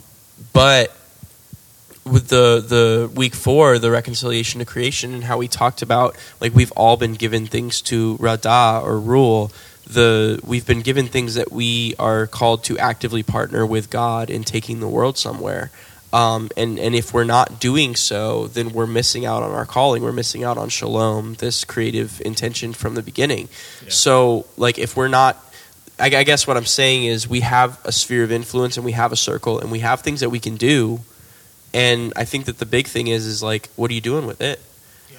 [0.54, 0.96] but
[2.06, 6.54] with the the week four, the reconciliation to creation, and how we talked about like
[6.54, 9.52] we've all been given things to radah or rule.
[9.86, 14.44] The we've been given things that we are called to actively partner with God in
[14.44, 15.72] taking the world somewhere.
[16.12, 20.04] Um, and and if we're not doing so, then we're missing out on our calling.
[20.04, 23.50] We're missing out on shalom, this creative intention from the beginning.
[23.90, 25.44] So, like, if we're not
[26.00, 28.94] I, I guess what I'm saying is we have a sphere of influence and we
[28.94, 31.02] have a circle and we have things that we can do.
[31.74, 34.42] And I think that the big thing is, is like, what are you doing with
[34.42, 34.60] it?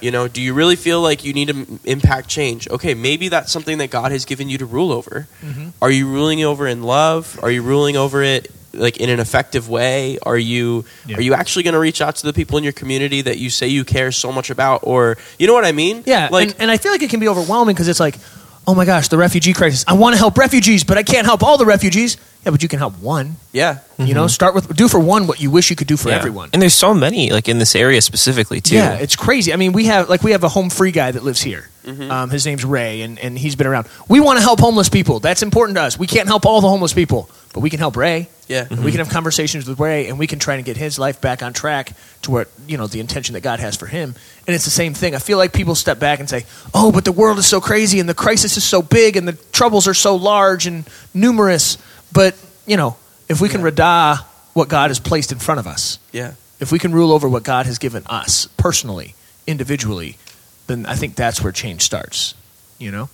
[0.04, 2.68] You know, do you really feel like you need to m- impact change?
[2.68, 5.26] Okay, maybe that's something that God has given you to rule over.
[5.42, 5.72] Mhm.
[5.80, 7.38] Are you ruling over in love?
[7.42, 10.18] Are you ruling over it like in an effective way?
[10.22, 11.16] Are you Yeah.
[11.16, 13.48] are you actually going to reach out to the people in your community that you
[13.48, 14.80] say you care so much about?
[14.82, 16.02] Or you know what I mean?
[16.04, 18.18] Yeah, like and, and I feel like it can be overwhelming because it's like,
[18.66, 19.84] oh my gosh, the refugee crisis.
[19.86, 22.16] I want to help refugees, but I can't help all the refugees.
[22.44, 23.36] Yeah, but you can help one.
[23.52, 26.10] yeah, You know, start with do for one what you wish you could do for
[26.10, 26.16] Yeah.
[26.16, 26.50] everyone.
[26.52, 28.74] And there's so many, like in this area specifically too.
[28.76, 29.50] Yeah, it's crazy.
[29.52, 31.70] I mean, we have like we have a home free guy that lives here.
[31.86, 32.10] Mm-hmm.
[32.10, 33.86] Um, his name's Ray, and, and he's been around.
[34.08, 35.20] We want to help homeless people.
[35.20, 35.98] That's important to us.
[35.98, 38.28] We can't help all the homeless people, but we can help Ray.
[38.48, 38.66] Yeah.
[38.68, 38.88] We mm-hmm.
[38.88, 41.52] can have conversations with Ray, and we can try to get his life back on
[41.52, 41.92] track
[42.22, 44.14] to what you know the intention that God has for him.
[44.46, 45.14] And it's the same thing.
[45.14, 48.00] I feel like people step back and say, "Oh, but the world is so crazy,
[48.00, 50.84] and the crisis is so big, and the troubles are so large and
[51.14, 51.78] numerous."
[52.12, 52.36] But
[52.66, 52.96] you know,
[53.28, 56.34] if we can radah what God has placed in front of us, yeah.
[56.60, 59.14] if we can rule over what God has given us personally,
[59.46, 60.18] individually,
[60.66, 62.34] then I think that's where change starts.
[62.78, 63.08] You know.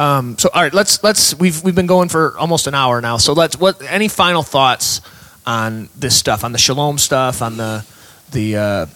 [0.00, 3.18] Um, so all right, let's let's we've we've been going for almost an hour now.
[3.18, 5.02] So let's what any final thoughts
[5.46, 7.84] on this stuff, on the shalom stuff, on the
[8.32, 8.86] the uh,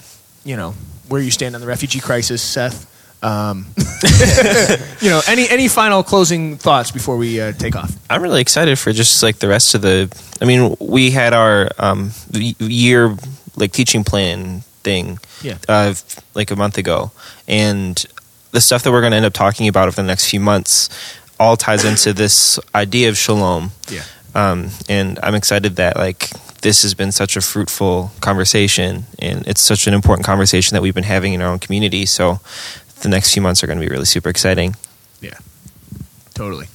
[0.44, 0.72] you know
[1.08, 2.90] where you stand on the refugee crisis, Seth.
[3.22, 3.66] Um,
[5.00, 7.92] you know, any any final closing thoughts before we uh, take off?
[8.08, 10.10] I'm really excited for just like the rest of the.
[10.40, 13.14] I mean, we had our um, year
[13.56, 15.56] like teaching plan thing, Yeah.
[15.68, 15.94] uh,
[16.34, 17.12] like a month ago,
[17.48, 18.04] and
[18.54, 20.88] the stuff that we're going to end up talking about over the next few months
[21.40, 23.72] all ties into this idea of shalom.
[23.90, 24.04] Yeah.
[24.34, 26.30] Um, and I'm excited that like
[26.62, 30.94] this has been such a fruitful conversation, and it's such an important conversation that we've
[30.94, 32.06] been having in our own community.
[32.06, 32.40] So
[33.02, 34.76] the next few months are going to be really super exciting.
[35.20, 35.38] Yeah.
[36.32, 36.66] Totally.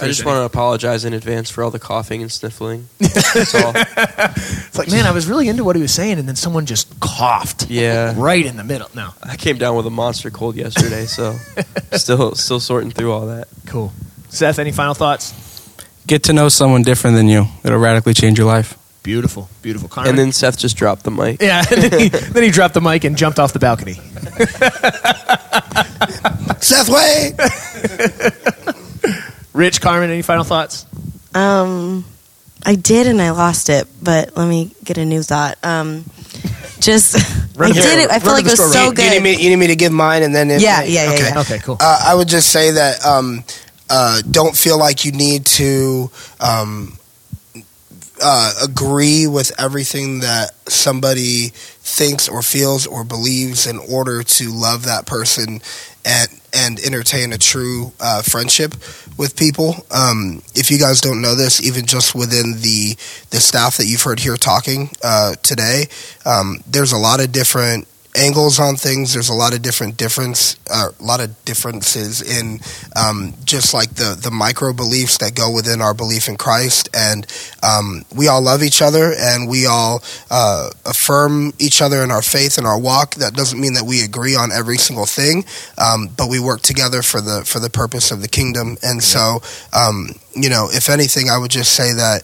[0.00, 2.88] I just want to apologize in advance for all the coughing and sniffling.
[2.98, 3.72] That's all.
[3.74, 7.00] It's like, man, I was really into what he was saying, and then someone just
[7.00, 7.68] coughed.
[7.68, 8.14] Yeah.
[8.16, 8.88] Right in the middle.
[8.94, 9.10] No.
[9.22, 11.36] I came down with a monster cold yesterday, so
[11.92, 13.48] still still sorting through all that.
[13.66, 13.92] Cool.
[14.28, 15.34] Seth, any final thoughts?
[16.06, 17.46] Get to know someone different than you.
[17.64, 18.78] It'll radically change your life.
[19.02, 19.48] Beautiful.
[19.62, 19.88] Beautiful.
[19.88, 20.10] Carmen?
[20.10, 21.40] And then Seth just dropped the mic.
[21.40, 23.94] Yeah, and then he, then he dropped the mic and jumped off the balcony.
[26.60, 27.32] Seth Way.
[29.58, 30.86] Rich, Carmen, any final thoughts?
[31.34, 32.04] Um,
[32.64, 35.58] I did and I lost it, but let me get a new thought.
[35.64, 36.04] Um,
[36.78, 37.14] just
[37.58, 38.10] Run I to did it.
[38.10, 38.90] I feel like it was so Ryan.
[38.90, 39.10] You good.
[39.14, 39.42] need me?
[39.42, 41.28] You need me to give mine, and then if, Yeah, yeah, yeah, okay.
[41.34, 41.40] yeah.
[41.40, 41.76] Okay, cool.
[41.80, 43.42] Uh, I would just say that um,
[43.90, 46.08] uh, don't feel like you need to
[46.40, 46.96] um,
[48.22, 51.52] uh, agree with everything that somebody
[51.88, 55.60] thinks or feels or believes in order to love that person
[56.04, 58.74] and and entertain a true uh, friendship
[59.18, 59.74] with people.
[59.90, 62.96] Um, if you guys don't know this, even just within the
[63.30, 65.86] the staff that you've heard here talking uh, today,
[66.24, 69.14] um, there's a lot of different angles on things.
[69.14, 72.60] There's a lot of different difference, uh, a lot of differences in
[72.96, 77.26] um, just like the the micro beliefs that go within our belief in Christ, and
[77.62, 82.22] um, we all love each other and we all uh, affirm each other in our
[82.22, 83.14] faith and our walk.
[83.16, 85.44] That doesn't mean that we agree on every single thing,
[85.78, 88.76] um, but we work together for the for the purpose of the kingdom.
[88.82, 89.40] And so,
[89.72, 92.22] um, you know, if anything, I would just say that.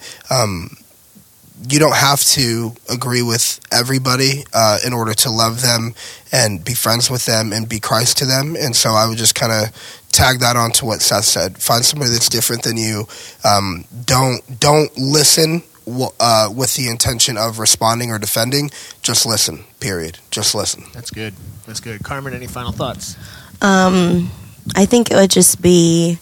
[1.69, 5.95] You don't have to agree with everybody uh, in order to love them
[6.33, 8.57] and be friends with them and be Christ to them.
[8.57, 11.59] And so I would just kind of tag that on to what Seth said.
[11.59, 13.07] Find somebody that's different than you.
[13.45, 18.71] Um, don't don't listen w- uh, with the intention of responding or defending.
[19.03, 19.65] Just listen.
[19.81, 20.19] Period.
[20.31, 20.85] Just listen.
[20.93, 21.35] That's good.
[21.67, 22.03] That's good.
[22.03, 23.17] Carmen, any final thoughts?
[23.63, 24.31] Um,
[24.75, 26.19] I think it would just be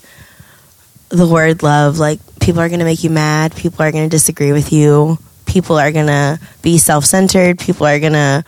[1.09, 1.99] the word love.
[1.99, 3.55] Like people are going to make you mad.
[3.55, 5.19] People are going to disagree with you.
[5.47, 7.59] People are going to be self-centered.
[7.59, 8.45] People are going to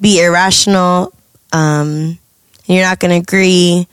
[0.00, 1.12] be irrational.
[1.52, 2.18] Um,
[2.66, 3.86] you're not going to agree.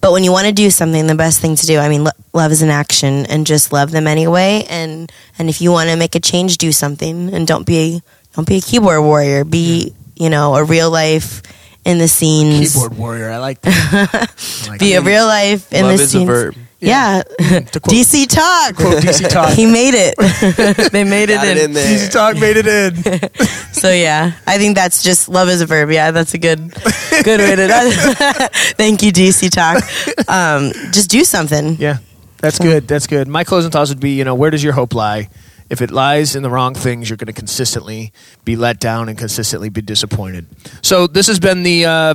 [0.00, 2.10] But when you want to do something, the best thing to do, I mean, lo-
[2.32, 4.64] love is an action, and just love them anyway.
[4.68, 8.02] And and if you want to make a change, do something, and don't be
[8.34, 9.44] don't be a keyboard warrior.
[9.44, 11.42] Be you know a real life
[11.84, 12.74] in the scenes.
[12.74, 13.30] Keyboard warrior.
[13.30, 14.28] I like that.
[14.66, 16.56] I like Be a real life in Love the is a scenes.
[16.80, 16.88] Verb.
[16.88, 17.22] Yeah.
[17.72, 18.76] To quote, DC Talk.
[18.76, 19.52] quote DC Talk.
[19.54, 20.16] He made it.
[20.92, 21.56] they made it Got in.
[21.56, 21.98] it in there.
[21.98, 23.72] DC Talk made it in.
[23.72, 25.90] So yeah, I think that's just love is a verb.
[25.90, 26.72] Yeah, that's a good
[27.24, 27.68] good way to.
[28.76, 29.82] Thank you, DC Talk.
[30.28, 31.76] Um, just do something.
[31.78, 31.98] Yeah,
[32.38, 32.88] that's good.
[32.88, 33.28] That's good.
[33.28, 35.28] My closing thoughts would be, you know, where does your hope lie?
[35.68, 38.12] If it lies in the wrong things, you're going to consistently
[38.44, 40.46] be let down and consistently be disappointed.
[40.82, 42.14] So this has been the uh,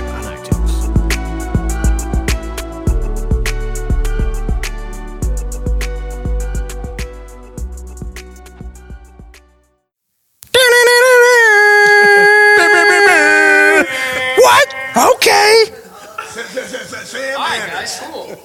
[14.95, 15.65] Okay.
[17.37, 17.99] Hi, guys.
[17.99, 18.37] Cool.